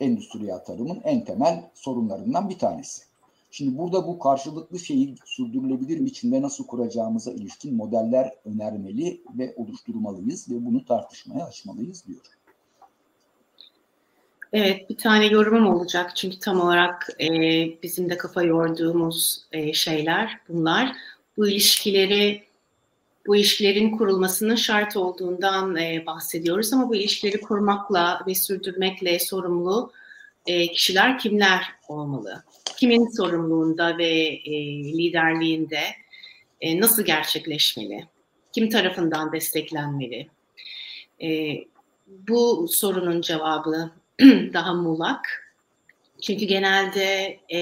[0.00, 3.02] Endüstriyel tarımın en temel sorunlarından bir tanesi.
[3.50, 10.66] Şimdi burada bu karşılıklı şeyi sürdürülebilir biçimde nasıl kuracağımıza ilişkin modeller önermeli ve oluşturmalıyız ve
[10.66, 12.20] bunu tartışmaya açmalıyız diyor.
[14.52, 17.28] Evet, bir tane yorumum olacak çünkü tam olarak e,
[17.82, 20.92] bizim de kafa yorduğumuz e, şeyler bunlar.
[21.36, 22.42] Bu ilişkileri,
[23.26, 29.92] bu ilişkilerin kurulmasının şart olduğundan e, bahsediyoruz ama bu ilişkileri kurmakla ve sürdürmekle sorumlu
[30.46, 32.44] e, kişiler kimler olmalı?
[32.76, 34.10] Kimin sorumluluğunda ve
[34.44, 34.52] e,
[34.84, 35.82] liderliğinde
[36.60, 38.06] e, nasıl gerçekleşmeli?
[38.52, 40.28] Kim tarafından desteklenmeli?
[41.22, 41.58] E,
[42.08, 43.90] bu sorunun cevabı
[44.52, 45.52] daha muğlak.
[46.22, 47.60] Çünkü genelde e,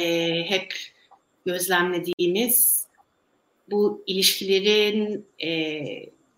[0.51, 0.75] hep
[1.47, 2.80] gözlemlediğimiz
[3.71, 5.81] bu ilişkilerin e,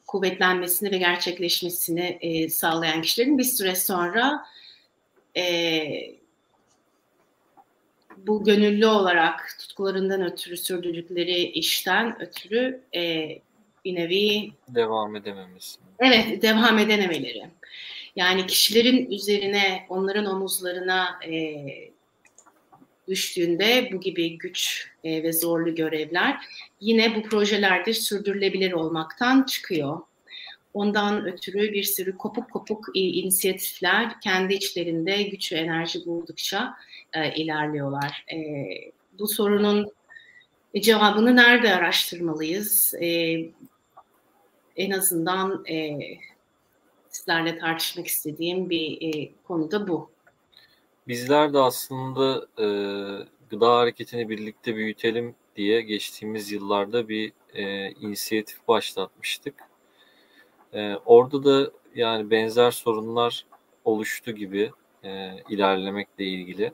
[0.07, 4.45] kuvvetlenmesini ve gerçekleşmesini e, sağlayan kişilerin bir süre sonra
[5.37, 5.85] e,
[8.17, 13.29] bu gönüllü olarak tutkularından ötürü sürdürdükleri işten ötürü e,
[13.85, 15.81] bir nevi devam edememesi.
[15.99, 17.43] Evet, devam edememeleri.
[18.17, 21.65] Yani kişilerin üzerine, onların omuzlarına e,
[23.09, 26.37] düştüğünde bu gibi güç e, ve zorlu görevler
[26.81, 30.01] yine bu projelerde sürdürülebilir olmaktan çıkıyor.
[30.75, 36.75] Ondan ötürü bir sürü kopuk kopuk e, inisiyatifler kendi içlerinde güç ve enerji buldukça
[37.13, 38.27] e, ilerliyorlar.
[39.19, 39.93] Bu sorunun
[40.81, 42.95] cevabını nerede araştırmalıyız?
[44.77, 45.65] En azından
[47.09, 50.12] sizlerle tartışmak istediğim bir konu da bu.
[51.09, 52.67] Bizler de aslında e,
[53.51, 59.55] gıda hareketini birlikte büyütelim diye geçtiğimiz yıllarda bir e, inisiyatif başlatmıştık.
[60.73, 63.47] E, orada da yani benzer sorunlar
[63.85, 64.71] oluştu gibi
[65.05, 66.73] e, ilerlemekle ilgili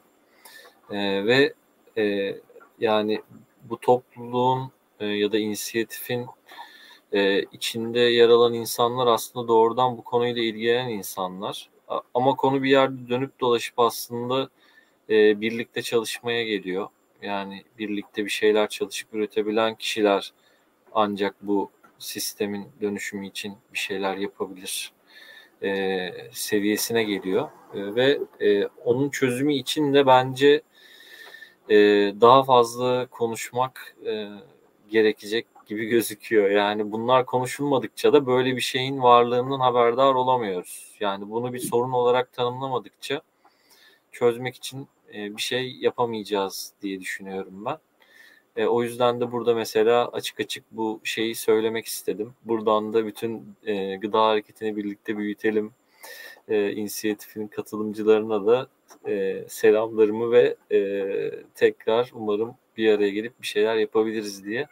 [0.91, 1.55] e, ve
[1.99, 2.35] e,
[2.81, 3.23] yani
[3.63, 6.27] bu topluluğun e, ya da inisiyatifin
[7.13, 11.71] e, içinde yer alan insanlar aslında doğrudan bu konuyla ilgilenen insanlar.
[12.15, 14.49] Ama konu bir yerde dönüp dolaşıp aslında
[15.11, 16.89] e, birlikte çalışmaya geliyor.
[17.23, 20.33] Yani birlikte bir şeyler çalışıp üretebilen kişiler
[20.93, 24.93] ancak bu sistemin dönüşümü için bir şeyler yapabilir
[25.63, 27.49] e, seviyesine geliyor.
[27.75, 30.63] E, ve e, onun çözümü için de bence
[31.71, 31.77] e,
[32.21, 34.29] daha fazla konuşmak e,
[34.91, 36.51] gerekecek gibi gözüküyor.
[36.51, 40.97] Yani bunlar konuşulmadıkça da böyle bir şeyin varlığından haberdar olamıyoruz.
[41.01, 43.23] Yani bunu bir sorun olarak tanımlamadıkça
[44.13, 47.79] çözmek için e, bir şey yapamayacağız diye düşünüyorum ben.
[48.57, 52.35] E, o yüzden de burada mesela açık açık bu şeyi söylemek istedim.
[52.45, 55.73] Buradan da bütün e, gıda hareketini birlikte büyütelim
[56.49, 58.69] e, inisiyatifinin katılımcılarına da
[59.09, 60.81] e, selamlarımı ve e,
[61.55, 64.67] tekrar umarım bir araya gelip bir şeyler yapabiliriz diye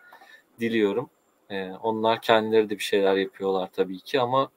[0.60, 1.10] diliyorum.
[1.50, 4.50] E, onlar kendileri de bir şeyler yapıyorlar tabii ki ama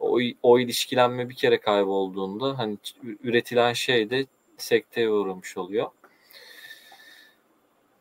[0.00, 2.76] o, o ilişkilenme bir kere kaybolduğunda hani
[3.22, 4.26] üretilen şey de
[4.58, 5.90] sekteye uğramış oluyor.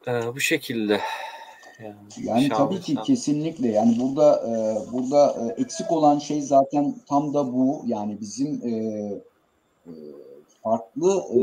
[0.07, 1.01] E, bu şekilde.
[1.79, 4.53] Yani, yani tabii ki kesinlikle yani burada e,
[4.93, 8.71] burada e, eksik olan şey zaten tam da bu yani bizim e,
[9.87, 9.93] e,
[10.63, 11.39] farklı e,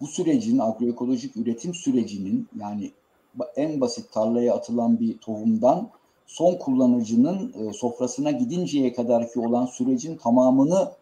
[0.00, 2.90] bu sürecin agroekolojik üretim sürecinin yani
[3.56, 5.90] en basit tarlaya atılan bir tohumdan
[6.26, 10.92] son kullanıcının e, sofrasına gidinceye kadar ki olan sürecin tamamını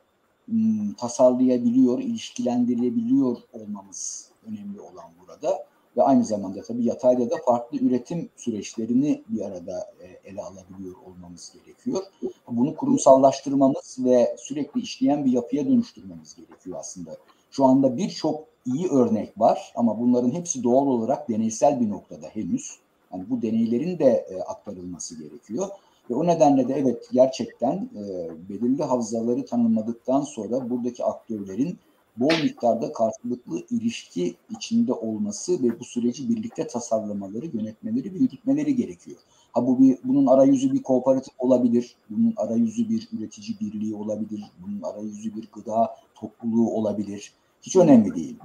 [0.48, 5.64] m, tasarlayabiliyor, ilişkilendirebiliyor olmamız önemli olan burada.
[5.96, 11.52] Ve aynı zamanda tabii yatayda da farklı üretim süreçlerini bir arada e, ele alabiliyor olmamız
[11.54, 12.02] gerekiyor.
[12.48, 17.16] Bunu kurumsallaştırmamız ve sürekli işleyen bir yapıya dönüştürmemiz gerekiyor aslında.
[17.56, 22.78] Şu anda birçok iyi örnek var ama bunların hepsi doğal olarak deneysel bir noktada henüz.
[23.12, 25.68] Yani bu deneylerin de e, aktarılması gerekiyor.
[26.10, 28.02] Ve o nedenle de evet gerçekten e,
[28.48, 31.78] belirli havzaları tanımladıktan sonra buradaki aktörlerin
[32.16, 39.18] bol miktarda karşılıklı ilişki içinde olması ve bu süreci birlikte tasarlamaları, yönetmeleri ve yürütmeleri gerekiyor.
[39.52, 44.82] Ha bu bir, bunun arayüzü bir kooperatif olabilir, bunun arayüzü bir üretici birliği olabilir, bunun
[44.82, 47.32] arayüzü bir gıda topluluğu olabilir.
[47.66, 48.36] Hiç önemli değil.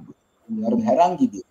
[0.48, 1.42] Bunların herhangi bir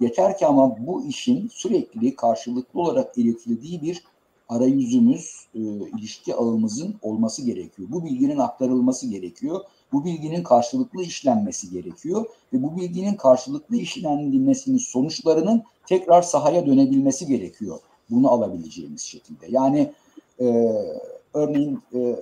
[0.00, 4.04] yeter ki ama bu işin sürekli karşılıklı olarak iletildiği bir
[4.48, 5.60] arayüzümüz, e,
[5.98, 7.88] ilişki ağımızın olması gerekiyor.
[7.92, 9.60] Bu bilginin aktarılması gerekiyor.
[9.92, 17.78] Bu bilginin karşılıklı işlenmesi gerekiyor ve bu bilginin karşılıklı işlenmesinin sonuçlarının tekrar sahaya dönebilmesi gerekiyor.
[18.10, 19.46] Bunu alabileceğimiz şekilde.
[19.48, 19.92] Yani
[20.40, 20.46] e,
[21.34, 22.16] örneğin e,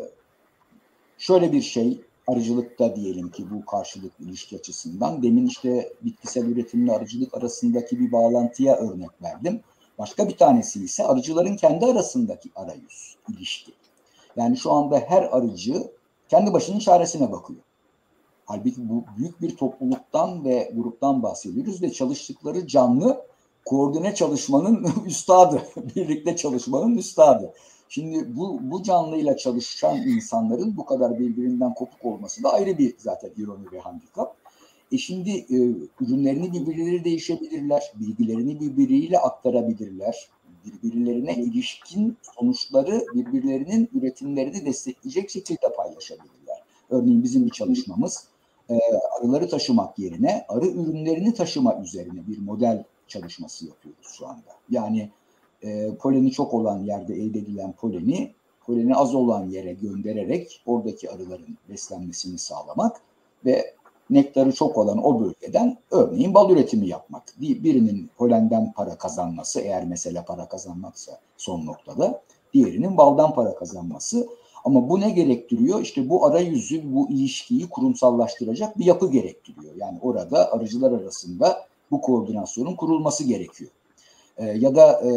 [1.19, 7.35] şöyle bir şey arıcılıkta diyelim ki bu karşılıklı ilişki açısından demin işte bitkisel üretimle arıcılık
[7.35, 9.61] arasındaki bir bağlantıya örnek verdim.
[9.99, 13.72] Başka bir tanesi ise arıcıların kendi arasındaki arayüz, ilişki.
[14.37, 15.91] Yani şu anda her arıcı
[16.29, 17.61] kendi başının çaresine bakıyor.
[18.47, 23.27] Halbuki bu büyük bir topluluktan ve gruptan bahsediyoruz ve çalıştıkları canlı
[23.64, 25.62] koordine çalışmanın üstadı,
[25.97, 27.53] birlikte çalışmanın üstadı.
[27.95, 33.30] Şimdi bu, bu canlıyla çalışan insanların bu kadar birbirinden kopuk olması da ayrı bir zaten
[33.36, 34.36] ironi ve handikap.
[34.92, 35.57] E şimdi e,
[36.01, 40.28] ürünlerini birbirleri değişebilirler, bilgilerini birbiriyle aktarabilirler.
[40.64, 46.62] Birbirlerine ilişkin sonuçları birbirlerinin üretimlerini destekleyecek şekilde paylaşabilirler.
[46.90, 48.28] Örneğin bizim bir çalışmamız
[48.70, 48.74] e,
[49.20, 54.51] arıları taşımak yerine arı ürünlerini taşıma üzerine bir model çalışması yapıyoruz şu anda.
[54.70, 55.11] Yani
[55.65, 58.35] e, poleni çok olan yerde elde edilen poleni
[58.67, 63.01] poleni az olan yere göndererek oradaki arıların beslenmesini sağlamak
[63.45, 63.75] ve
[64.11, 67.23] nektarı çok olan o bölgeden örneğin bal üretimi yapmak.
[67.41, 72.23] Birinin polenden para kazanması eğer mesela para kazanmaksa son noktada
[72.55, 74.29] diğerinin baldan para kazanması.
[74.65, 75.81] Ama bu ne gerektiriyor?
[75.81, 79.75] İşte bu arayüzü, bu ilişkiyi kurumsallaştıracak bir yapı gerektiriyor.
[79.77, 83.71] Yani orada arıcılar arasında bu koordinasyonun kurulması gerekiyor.
[84.37, 85.11] E, ya da e,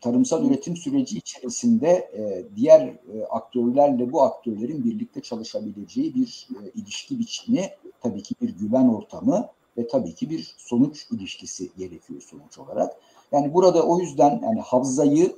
[0.00, 7.18] tarımsal üretim süreci içerisinde e, diğer e, aktörlerle bu aktörlerin birlikte çalışabileceği bir e, ilişki
[7.18, 7.70] biçimi,
[8.00, 12.96] tabii ki bir güven ortamı ve tabii ki bir sonuç ilişkisi gerekiyor sonuç olarak.
[13.32, 15.36] Yani burada o yüzden yani havzayı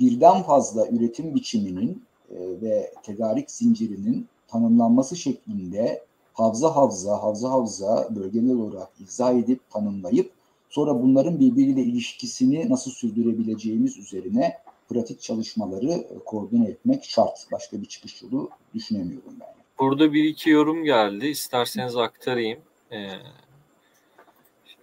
[0.00, 8.54] birden fazla üretim biçiminin e, ve tedarik zincirinin tanımlanması şeklinde havza havza, havza havza bölgeler
[8.54, 10.35] olarak izah edip tanımlayıp
[10.76, 14.58] sonra bunların birbiriyle ilişkisini nasıl sürdürebileceğimiz üzerine
[14.88, 17.46] pratik çalışmaları e, koordine etmek şart.
[17.52, 19.48] Başka bir çıkış yolu düşünemiyorum ben.
[19.78, 21.26] Burada bir iki yorum geldi.
[21.26, 22.58] İsterseniz aktarayım.
[22.92, 23.08] Ee,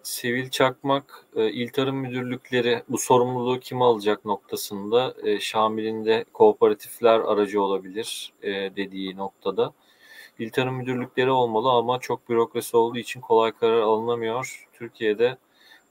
[0.03, 7.61] Sevil Çakmak, e, İl Tarım Müdürlükleri bu sorumluluğu kim alacak noktasında e, Şamil'inde kooperatifler aracı
[7.61, 9.73] olabilir e, dediği noktada.
[10.39, 14.67] İl Tarım Müdürlükleri olmalı ama çok bürokrasi olduğu için kolay karar alınamıyor.
[14.73, 15.37] Türkiye'de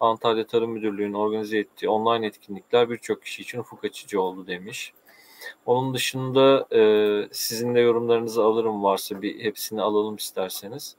[0.03, 4.93] Antalya Tarım Müdürlüğü'nün organize ettiği online etkinlikler birçok kişi için ufuk açıcı oldu demiş.
[5.67, 6.81] Onun dışında e,
[7.33, 10.97] sizin de yorumlarınızı alırım varsa bir hepsini alalım isterseniz.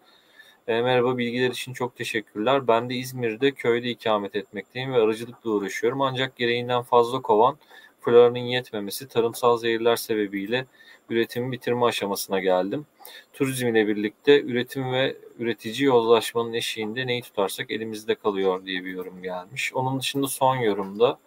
[0.67, 2.67] E, merhaba bilgiler için çok teşekkürler.
[2.67, 6.01] Ben de İzmir'de köyde ikamet etmekteyim ve arıcılıkla uğraşıyorum.
[6.01, 7.57] Ancak gereğinden fazla kovan
[8.03, 10.65] floranın yetmemesi tarımsal zehirler sebebiyle
[11.09, 12.85] üretimi bitirme aşamasına geldim.
[13.33, 19.23] Turizm ile birlikte üretim ve üretici yozlaşmanın eşiğinde neyi tutarsak elimizde kalıyor diye bir yorum
[19.23, 19.73] gelmiş.
[19.73, 21.17] Onun dışında son yorumda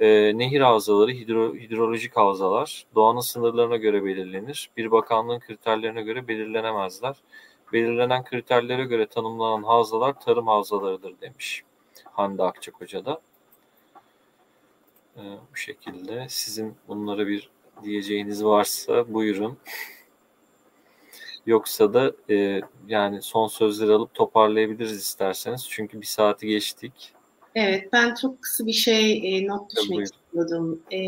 [0.00, 4.70] e, nehir havzaları, hidro, hidrolojik havzalar doğanın sınırlarına göre belirlenir.
[4.76, 7.16] Bir bakanlığın kriterlerine göre belirlenemezler.
[7.72, 11.64] Belirlenen kriterlere göre tanımlanan havzalar tarım havzalarıdır demiş
[12.04, 13.20] Hande Akçakoca da.
[15.16, 17.50] E, bu şekilde sizin bunlara bir
[17.82, 19.58] diyeceğiniz varsa buyurun.
[21.46, 25.66] Yoksa da e, yani son sözleri alıp toparlayabiliriz isterseniz.
[25.68, 26.92] Çünkü bir saati geçtik.
[27.54, 30.82] Evet, ben çok kısa bir şey e, not düşmek istiyordum.
[30.92, 30.98] E,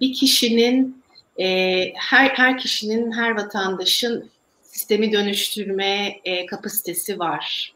[0.00, 1.02] bir kişinin,
[1.38, 1.46] e,
[1.94, 4.30] her her kişinin, her vatandaşın
[4.62, 7.75] sistemi dönüştürme e, kapasitesi var.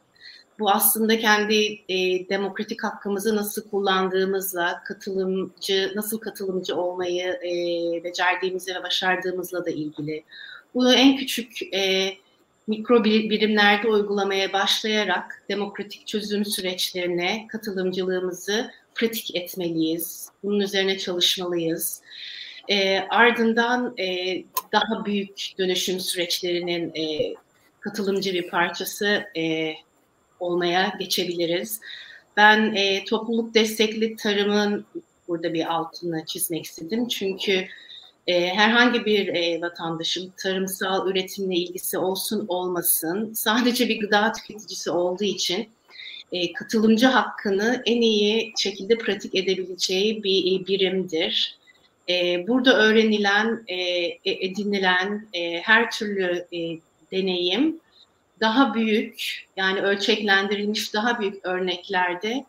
[0.60, 7.52] Bu aslında kendi e, demokratik hakkımızı nasıl kullandığımızla, katılımcı, nasıl katılımcı olmayı e,
[8.04, 10.24] becerdiğimizle ve başardığımızla da ilgili.
[10.74, 12.12] Bunu en küçük e,
[12.66, 20.28] mikro birimlerde uygulamaya başlayarak demokratik çözüm süreçlerine katılımcılığımızı pratik etmeliyiz.
[20.42, 22.02] Bunun üzerine çalışmalıyız.
[22.68, 24.36] E, ardından e,
[24.72, 27.34] daha büyük dönüşüm süreçlerinin e,
[27.80, 29.74] katılımcı bir parçası e,
[30.40, 31.80] olmaya geçebiliriz.
[32.36, 34.86] Ben e, topluluk destekli tarımın
[35.28, 37.08] burada bir altını çizmek istedim.
[37.08, 37.66] Çünkü
[38.26, 45.24] e, herhangi bir e, vatandaşın tarımsal üretimle ilgisi olsun olmasın sadece bir gıda tüketicisi olduğu
[45.24, 45.68] için
[46.32, 51.58] e, katılımcı hakkını en iyi şekilde pratik edebileceği bir e, birimdir.
[52.08, 56.78] E, burada öğrenilen, e, e edinilen e, her türlü e,
[57.12, 57.80] deneyim
[58.40, 62.44] daha büyük yani ölçeklendirilmiş daha büyük örneklerde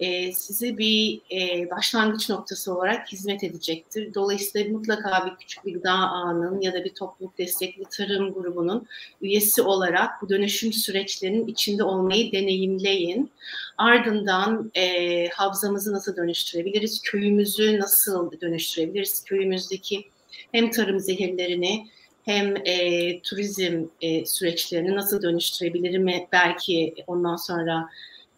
[0.00, 4.14] e, size bir e, başlangıç noktası olarak hizmet edecektir.
[4.14, 8.86] Dolayısıyla mutlaka bir küçük bir gıda ağının ya da bir topluluk destekli tarım grubunun
[9.22, 13.30] üyesi olarak bu dönüşüm süreçlerinin içinde olmayı deneyimleyin.
[13.78, 20.04] Ardından e, havzamızı nasıl dönüştürebiliriz, köyümüzü nasıl dönüştürebiliriz, köyümüzdeki
[20.52, 21.86] hem tarım zehirlerini
[22.28, 27.88] hem e, turizm e, süreçlerini nasıl dönüştürebilirim belki ondan sonra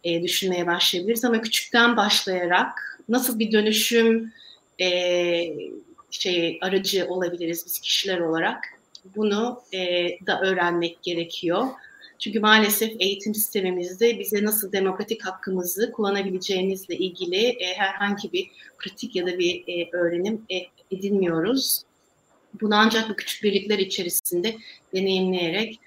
[0.03, 4.33] e, düşünmeye başlayabiliriz ama küçükten başlayarak nasıl bir dönüşüm
[4.81, 4.87] e,
[6.11, 8.63] şey aracı olabiliriz biz kişiler olarak
[9.15, 11.67] bunu e, da öğrenmek gerekiyor.
[12.19, 19.27] Çünkü maalesef eğitim sistemimizde bize nasıl demokratik hakkımızı kullanabileceğimizle ilgili e, herhangi bir pratik ya
[19.27, 20.55] da bir e, öğrenim e,
[20.91, 21.83] edinmiyoruz.
[22.61, 24.57] Bunu ancak bu küçük birlikler içerisinde
[24.95, 25.79] deneyimleyerek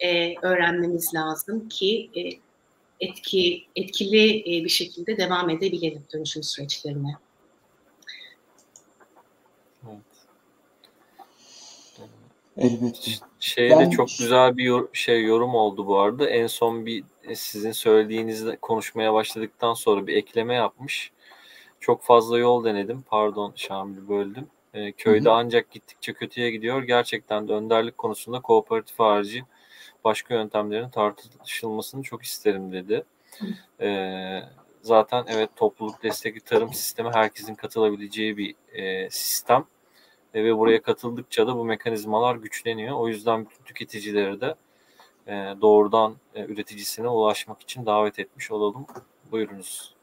[0.00, 2.20] e, öğrenmemiz lazım ki e,
[3.00, 7.16] etki etkili e, bir şekilde devam edebilelim dönüşüm süreçlerine.
[9.84, 10.00] Evet.
[12.56, 13.10] Elbette.
[13.40, 13.90] Şeyde ben...
[13.90, 16.30] çok güzel bir yor- şey yorum oldu bu arada.
[16.30, 21.12] En son bir e, sizin söylediğinizde konuşmaya başladıktan sonra bir ekleme yapmış.
[21.80, 23.04] Çok fazla yol denedim.
[23.08, 24.46] Pardon Şamil böldüm.
[24.74, 25.34] E, köyde hı hı.
[25.34, 26.82] ancak gittikçe kötüye gidiyor.
[26.82, 29.44] Gerçekten de önderlik konusunda kooperatif harici
[30.04, 33.04] başka yöntemlerin tartışılmasını çok isterim dedi.
[33.80, 34.40] E,
[34.82, 39.64] zaten evet topluluk destekli tarım sistemi herkesin katılabileceği bir e, sistem
[40.34, 42.96] e, ve buraya katıldıkça da bu mekanizmalar güçleniyor.
[42.96, 44.54] O yüzden bütün tüketicileri de
[45.26, 48.86] e, doğrudan e, üreticisine ulaşmak için davet etmiş olalım.
[49.32, 49.99] Buyurunuz.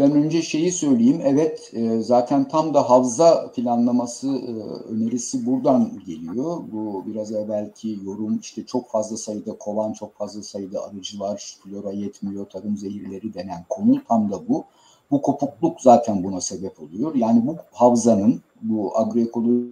[0.00, 1.20] Ben önce şeyi söyleyeyim.
[1.24, 4.52] Evet e, zaten tam da havza planlaması e,
[4.92, 6.60] önerisi buradan geliyor.
[6.72, 11.92] Bu biraz evvelki yorum işte çok fazla sayıda kovan, çok fazla sayıda arıcı var, flora
[11.92, 14.64] yetmiyor, tarım zehirleri denen konu tam da bu.
[15.10, 17.14] Bu kopukluk zaten buna sebep oluyor.
[17.14, 19.70] Yani bu havzanın, bu agroekoloji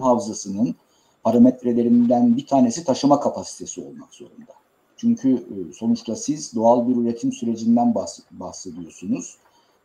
[0.00, 0.74] havzasının
[1.22, 4.52] parametrelerinden bir tanesi taşıma kapasitesi olmak zorunda.
[4.96, 7.94] Çünkü e, sonuçta siz doğal bir üretim sürecinden
[8.30, 9.36] bahsediyorsunuz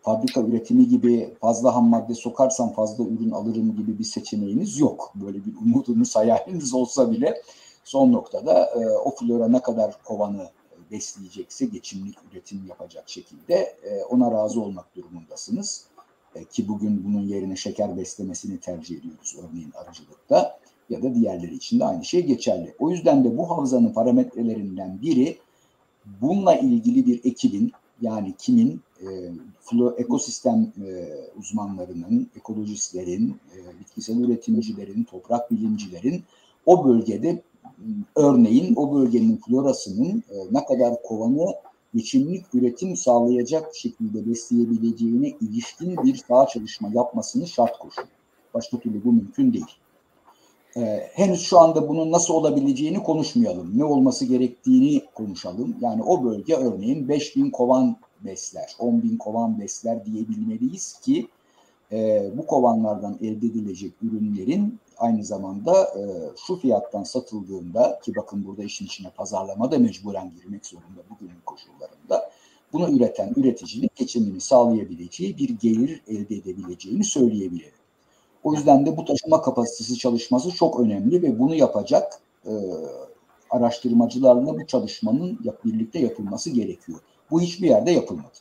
[0.01, 5.13] fabrika üretimi gibi fazla ham madde sokarsam fazla ürün alırım gibi bir seçeneğiniz yok.
[5.15, 7.41] Böyle bir umudunuz, hayaliniz olsa bile
[7.83, 10.49] son noktada e, o flora ne kadar kovanı
[10.91, 15.85] besleyecekse geçimlik üretim yapacak şekilde e, ona razı olmak durumundasınız.
[16.35, 21.79] E, ki bugün bunun yerine şeker beslemesini tercih ediyoruz örneğin arıcılıkta ya da diğerleri için
[21.79, 22.75] de aynı şey geçerli.
[22.79, 25.37] O yüzden de bu havzanın parametrelerinden biri
[26.21, 27.71] bununla ilgili bir ekibin
[28.01, 29.31] yani kimin e,
[29.97, 31.07] ekosistem e,
[31.39, 36.23] uzmanlarının, ekolojistlerin, e, bitkisel üretimcilerin, toprak bilimcilerin
[36.65, 37.41] o bölgede
[38.15, 41.45] örneğin o bölgenin florasının e, ne kadar kovanı
[41.93, 48.07] geçimlik üretim sağlayacak şekilde besleyebileceğine ilişkin bir saha çalışma yapmasını şart koşuyor.
[48.53, 49.65] Başka türlü bu mümkün değil.
[50.77, 53.77] Ee, henüz şu anda bunun nasıl olabileceğini konuşmayalım.
[53.77, 55.75] Ne olması gerektiğini konuşalım.
[55.81, 61.27] Yani o bölge örneğin 5000 kovan besler, 10 bin kovan besler diyebilmeliyiz ki
[61.91, 66.01] e, bu kovanlardan elde edilecek ürünlerin aynı zamanda e,
[66.47, 72.31] şu fiyattan satıldığında ki bakın burada işin içine pazarlama da mecburen girmek zorunda bugünün koşullarında
[72.73, 77.73] bunu üreten üreticinin geçimini sağlayabileceği bir gelir elde edebileceğini söyleyebilirim.
[78.43, 82.51] O yüzden de bu taşıma kapasitesi çalışması çok önemli ve bunu yapacak e,
[83.49, 86.99] araştırmacılarla bu çalışmanın birlikte yapılması gerekiyor.
[87.31, 88.37] Bu hiçbir yerde yapılmadı.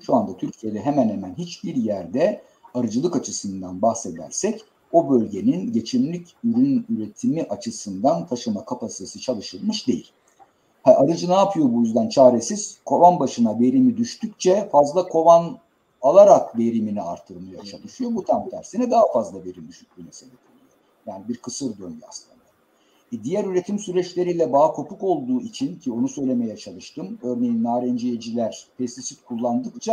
[0.00, 2.42] Şu anda Türkiye'de hemen hemen hiçbir yerde
[2.74, 10.10] arıcılık açısından bahsedersek o bölgenin geçimlik ürün üretimi açısından taşıma kapasitesi çalışılmış değil.
[10.82, 12.78] Ha, arıcı ne yapıyor bu yüzden çaresiz?
[12.84, 15.58] Kovan başına verimi düştükçe fazla kovan
[16.02, 18.14] alarak verimini artırmaya çalışıyor.
[18.14, 20.70] Bu tam tersine daha fazla verim düşüklüğüne sebep oluyor.
[21.06, 22.35] Yani bir kısır döngü aslında.
[23.12, 27.18] E, diğer üretim süreçleriyle bağ kopuk olduğu için ki onu söylemeye çalıştım.
[27.22, 29.92] Örneğin narenciyeciler pestisit kullandıkça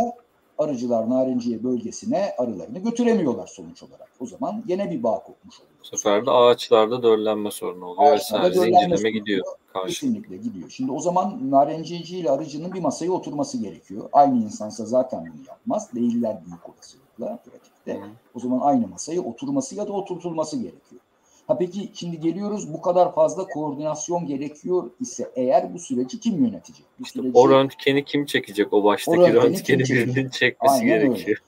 [0.58, 4.08] arıcılar Narenciye bölgesine arılarını götüremiyorlar sonuç olarak.
[4.20, 5.74] O zaman yine bir bağ kopmuş oluyor.
[5.80, 9.86] Bu sefer de ağaçlarda döllenme sorunu oluyor Ağaçlarda Zincirleme gidiyor karşı.
[9.86, 10.70] Kesinlikle gidiyor.
[10.70, 14.08] Şimdi o zaman narenciyeci ile arıcının bir masaya oturması gerekiyor.
[14.12, 15.94] Aynı insansa zaten bunu yapmaz.
[15.94, 17.94] Değiller büyük olasılıkla pratikte.
[17.94, 18.10] Hı.
[18.34, 21.00] O zaman aynı masaya oturması ya da oturtulması gerekiyor.
[21.46, 26.86] Ha peki şimdi geliyoruz bu kadar fazla koordinasyon gerekiyor ise eğer bu süreci kim yönetecek?
[26.98, 28.72] Bu İşte süreci, o röntgeni kim çekecek?
[28.72, 31.06] O baştaki O röntgeni birinin çekmesi Aynen öyle.
[31.06, 31.38] gerekiyor.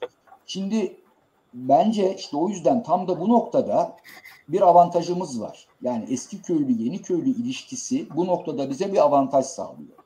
[0.45, 0.95] Şimdi
[1.53, 3.97] bence işte o yüzden tam da bu noktada
[4.49, 5.67] bir avantajımız var.
[5.81, 9.97] Yani eski köylü yeni köylü ilişkisi bu noktada bize bir avantaj sağlıyor.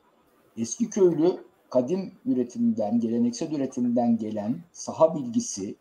[0.58, 1.36] Eski köylü
[1.70, 5.74] kadim üretimden, geleneksel üretimden gelen saha bilgisi,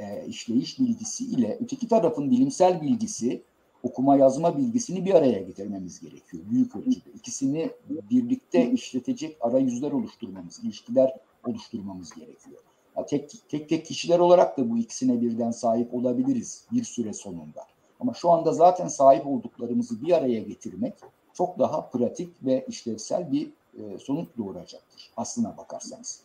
[0.00, 3.42] e, işleyiş bilgisi ile öteki tarafın bilimsel bilgisi,
[3.82, 7.10] okuma yazma bilgisini bir araya getirmemiz gerekiyor büyük ölçüde.
[7.14, 7.70] İkisini
[8.10, 12.62] birlikte işletecek arayüzler oluşturmamız, ilişkiler oluşturmamız gerekiyor.
[12.96, 17.66] Ya tek, tek tek kişiler olarak da bu ikisine birden sahip olabiliriz bir süre sonunda.
[18.00, 20.94] Ama şu anda zaten sahip olduklarımızı bir araya getirmek
[21.34, 26.20] çok daha pratik ve işlevsel bir e, sonuç doğuracaktır aslına bakarsanız.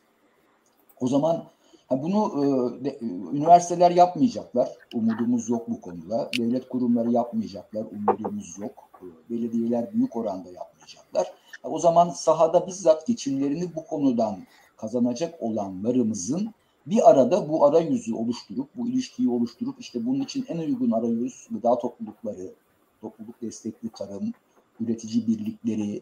[1.02, 1.46] O zaman
[1.92, 2.46] bunu
[2.86, 2.98] e, e,
[3.34, 4.70] üniversiteler yapmayacaklar.
[4.94, 6.30] Umudumuz yok bu konuda.
[6.38, 7.86] Devlet kurumları yapmayacaklar.
[7.92, 8.90] Umudumuz yok.
[9.02, 11.34] E, belediyeler büyük oranda yapmayacaklar.
[11.62, 14.38] Ha, o zaman sahada bizzat geçimlerini bu konudan
[14.78, 16.54] kazanacak olanlarımızın
[16.86, 21.78] bir arada bu arayüzü oluşturup, bu ilişkiyi oluşturup işte bunun için en uygun arayüz gıda
[21.78, 22.54] toplulukları,
[23.02, 24.34] topluluk destekli tarım,
[24.80, 26.02] üretici birlikleri,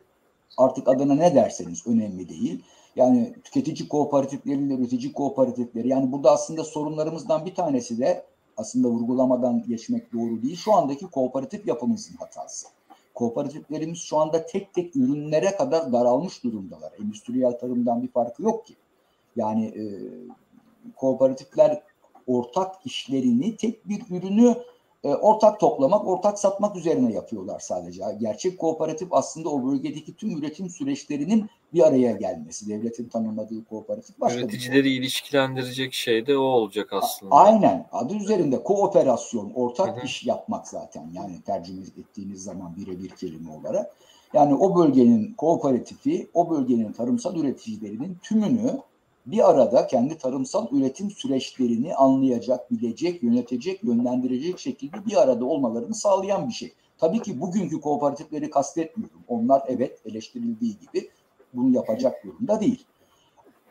[0.57, 2.63] artık adına ne derseniz önemli değil.
[2.95, 8.25] Yani tüketici kooperatifleriyle üretici kooperatifleri yani burada aslında sorunlarımızdan bir tanesi de
[8.57, 10.55] aslında vurgulamadan geçmek doğru değil.
[10.55, 12.67] Şu andaki kooperatif yapımızın hatası.
[13.13, 16.91] Kooperatiflerimiz şu anda tek tek ürünlere kadar daralmış durumdalar.
[17.01, 18.75] Endüstriyel tarımdan bir farkı yok ki.
[19.35, 19.83] Yani e,
[20.95, 21.83] kooperatifler
[22.27, 24.55] ortak işlerini tek bir ürünü
[25.03, 28.03] e, ortak toplamak, ortak satmak üzerine yapıyorlar sadece.
[28.19, 32.69] Gerçek kooperatif aslında o bölgedeki tüm üretim süreçlerinin bir araya gelmesi.
[32.69, 37.35] Devletin tanımladığı kooperatif başka bir Üreticileri ilişkilendirecek şey de o olacak aslında.
[37.35, 37.87] Aynen.
[37.91, 40.05] Adı üzerinde kooperasyon, ortak Hı hı.
[40.05, 41.09] iş yapmak zaten.
[41.13, 43.95] Yani tercüme ettiğiniz zaman birebir kelime olarak.
[44.33, 48.81] Yani o bölgenin kooperatifi, o bölgenin tarımsal üreticilerinin tümünü
[49.25, 56.47] bir arada kendi tarımsal üretim süreçlerini anlayacak, bilecek, yönetecek, yönlendirecek şekilde bir arada olmalarını sağlayan
[56.47, 56.73] bir şey.
[56.97, 59.23] Tabii ki bugünkü kooperatifleri kastetmiyorum.
[59.27, 61.09] Onlar evet eleştirildiği gibi
[61.53, 62.85] bunu yapacak durumda değil.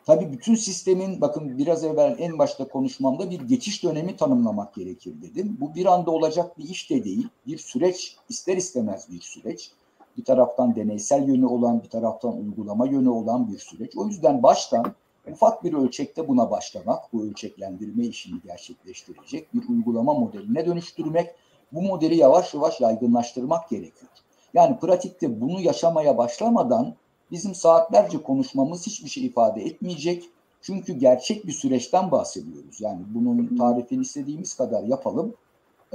[0.05, 5.57] Tabii bütün sistemin bakın biraz evvel en başta konuşmamda bir geçiş dönemi tanımlamak gerekir dedim.
[5.61, 7.28] Bu bir anda olacak bir iş de değil.
[7.46, 9.70] Bir süreç ister istemez bir süreç.
[10.16, 13.96] Bir taraftan deneysel yönü olan, bir taraftan uygulama yönü olan bir süreç.
[13.96, 14.94] O yüzden baştan
[15.30, 21.34] ufak bir ölçekte buna başlamak, bu ölçeklendirme işini gerçekleştirecek bir uygulama modeline dönüştürmek,
[21.72, 24.12] bu modeli yavaş yavaş yaygınlaştırmak gerekiyor.
[24.54, 26.94] Yani pratikte bunu yaşamaya başlamadan
[27.30, 30.24] bizim saatlerce konuşmamız hiçbir şey ifade etmeyecek.
[30.62, 32.80] Çünkü gerçek bir süreçten bahsediyoruz.
[32.80, 35.34] Yani bunun tarifini istediğimiz kadar yapalım.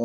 [0.00, 0.04] Ee,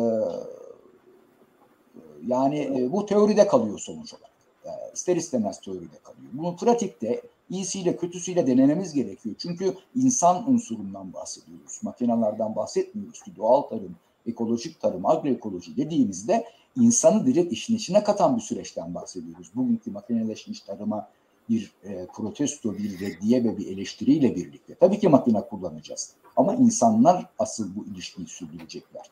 [2.26, 4.30] yani e, bu teoride kalıyor sonuç olarak.
[4.66, 6.28] Yani ister istemez teoride kalıyor.
[6.32, 9.34] Bunu pratikte iyisiyle kötüsüyle denememiz gerekiyor.
[9.38, 11.80] Çünkü insan unsurundan bahsediyoruz.
[11.82, 16.44] Makinelerden bahsetmiyoruz ki doğal tarım, ekolojik tarım, agroekoloji dediğimizde
[16.76, 19.50] insanı direkt işin içine katan bir süreçten bahsediyoruz.
[19.54, 21.08] Bugünkü makineleşmiş tarıma
[21.48, 24.74] bir e, protesto, bir reddiye ve bir eleştiriyle birlikte.
[24.74, 26.12] Tabii ki makine kullanacağız.
[26.36, 29.02] Ama insanlar asıl bu ilişkiyi sürdürecekler.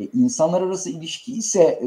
[0.00, 1.86] E, insanlar arası ilişki ise e,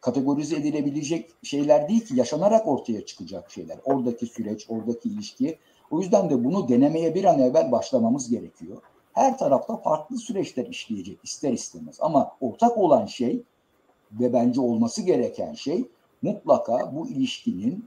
[0.00, 3.78] kategorize edilebilecek şeyler değil ki yaşanarak ortaya çıkacak şeyler.
[3.84, 5.58] Oradaki süreç, oradaki ilişki.
[5.90, 8.76] O yüzden de bunu denemeye bir an evvel başlamamız gerekiyor.
[9.12, 11.96] Her tarafta farklı süreçler işleyecek ister istemez.
[12.00, 13.42] Ama ortak olan şey
[14.12, 15.84] ve bence olması gereken şey
[16.22, 17.84] mutlaka bu ilişkinin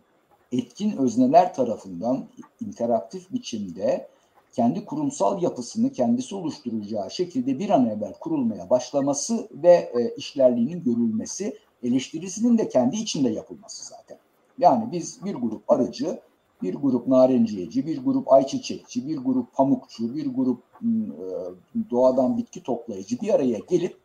[0.52, 2.26] etkin özneler tarafından
[2.62, 4.08] interaktif biçimde
[4.56, 11.58] kendi kurumsal yapısını kendisi oluşturacağı şekilde bir an evvel kurulmaya başlaması ve e, işlerliğinin görülmesi,
[11.84, 14.18] eleştirisinin de kendi içinde yapılması zaten.
[14.58, 16.20] Yani biz bir grup arıcı,
[16.62, 23.22] bir grup narenciyeci, bir grup ayçiçekçi, bir grup pamukçu, bir grup e, doğadan bitki toplayıcı
[23.22, 23.98] bir araya gelip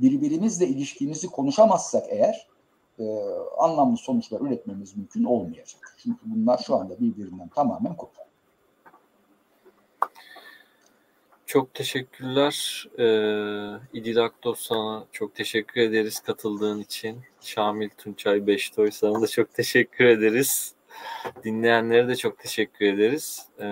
[0.00, 2.46] birbirimizle ilişkimizi konuşamazsak eğer
[2.98, 3.04] e,
[3.58, 5.96] anlamlı sonuçlar üretmemiz mümkün olmayacak.
[6.02, 8.27] Çünkü bunlar şu anda birbirinden tamamen kopar.
[11.48, 12.86] Çok teşekkürler.
[12.98, 17.16] Ee, İdil Aktos sana çok teşekkür ederiz katıldığın için.
[17.40, 20.74] Şamil Tunçay Beştoy sana da çok teşekkür ederiz.
[21.44, 23.46] Dinleyenlere de çok teşekkür ederiz.
[23.60, 23.66] Ee,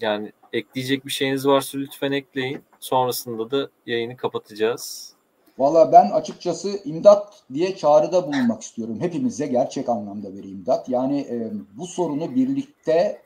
[0.00, 2.62] yani ekleyecek bir şeyiniz varsa lütfen ekleyin.
[2.80, 5.12] Sonrasında da yayını kapatacağız.
[5.58, 9.00] Valla ben açıkçası imdat diye çağrıda bulunmak istiyorum.
[9.00, 10.88] Hepimize gerçek anlamda bir imdat.
[10.88, 13.22] Yani e, bu sorunu birlikte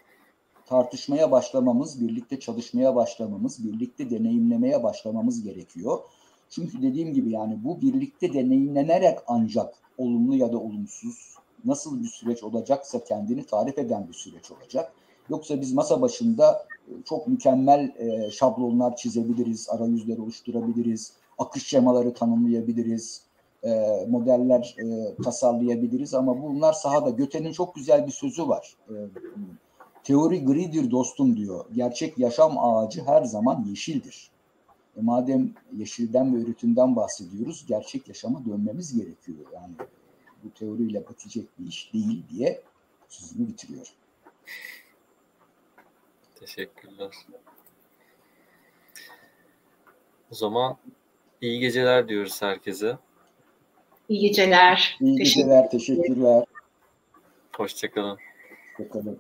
[0.73, 5.99] tartışmaya başlamamız, birlikte çalışmaya başlamamız, birlikte deneyimlemeye başlamamız gerekiyor.
[6.51, 12.43] Çünkü dediğim gibi yani bu birlikte deneyimlenerek ancak olumlu ya da olumsuz nasıl bir süreç
[12.43, 14.93] olacaksa kendini tarif eden bir süreç olacak.
[15.31, 23.23] Yoksa biz masa başında e, çok mükemmel e, şablonlar çizebiliriz, arayüzler oluşturabiliriz, akış şemaları tanımlayabiliriz,
[23.65, 23.71] e,
[24.09, 24.77] modeller
[25.25, 27.11] tasarlayabiliriz ama bunlar sahada.
[27.11, 28.77] Göte'nin çok güzel bir sözü var.
[30.05, 31.65] Teori gridir dostum diyor.
[31.75, 34.31] Gerçek yaşam ağacı her zaman yeşildir.
[34.97, 39.39] E, madem yeşilden ve üretimden bahsediyoruz, gerçek yaşama dönmemiz gerekiyor.
[39.55, 39.75] Yani
[40.45, 42.63] bu teoriyle bitecek bir iş değil diye
[43.09, 43.93] sözümü bitiriyorum.
[46.35, 47.11] Teşekkürler.
[50.31, 50.77] O zaman
[51.41, 52.99] iyi geceler diyoruz herkese.
[54.09, 54.97] İyi geceler.
[55.01, 56.45] İyi geceler, teşekkürler.
[57.57, 58.19] Hoşçakalın.
[58.77, 59.19] Hoşçakalın.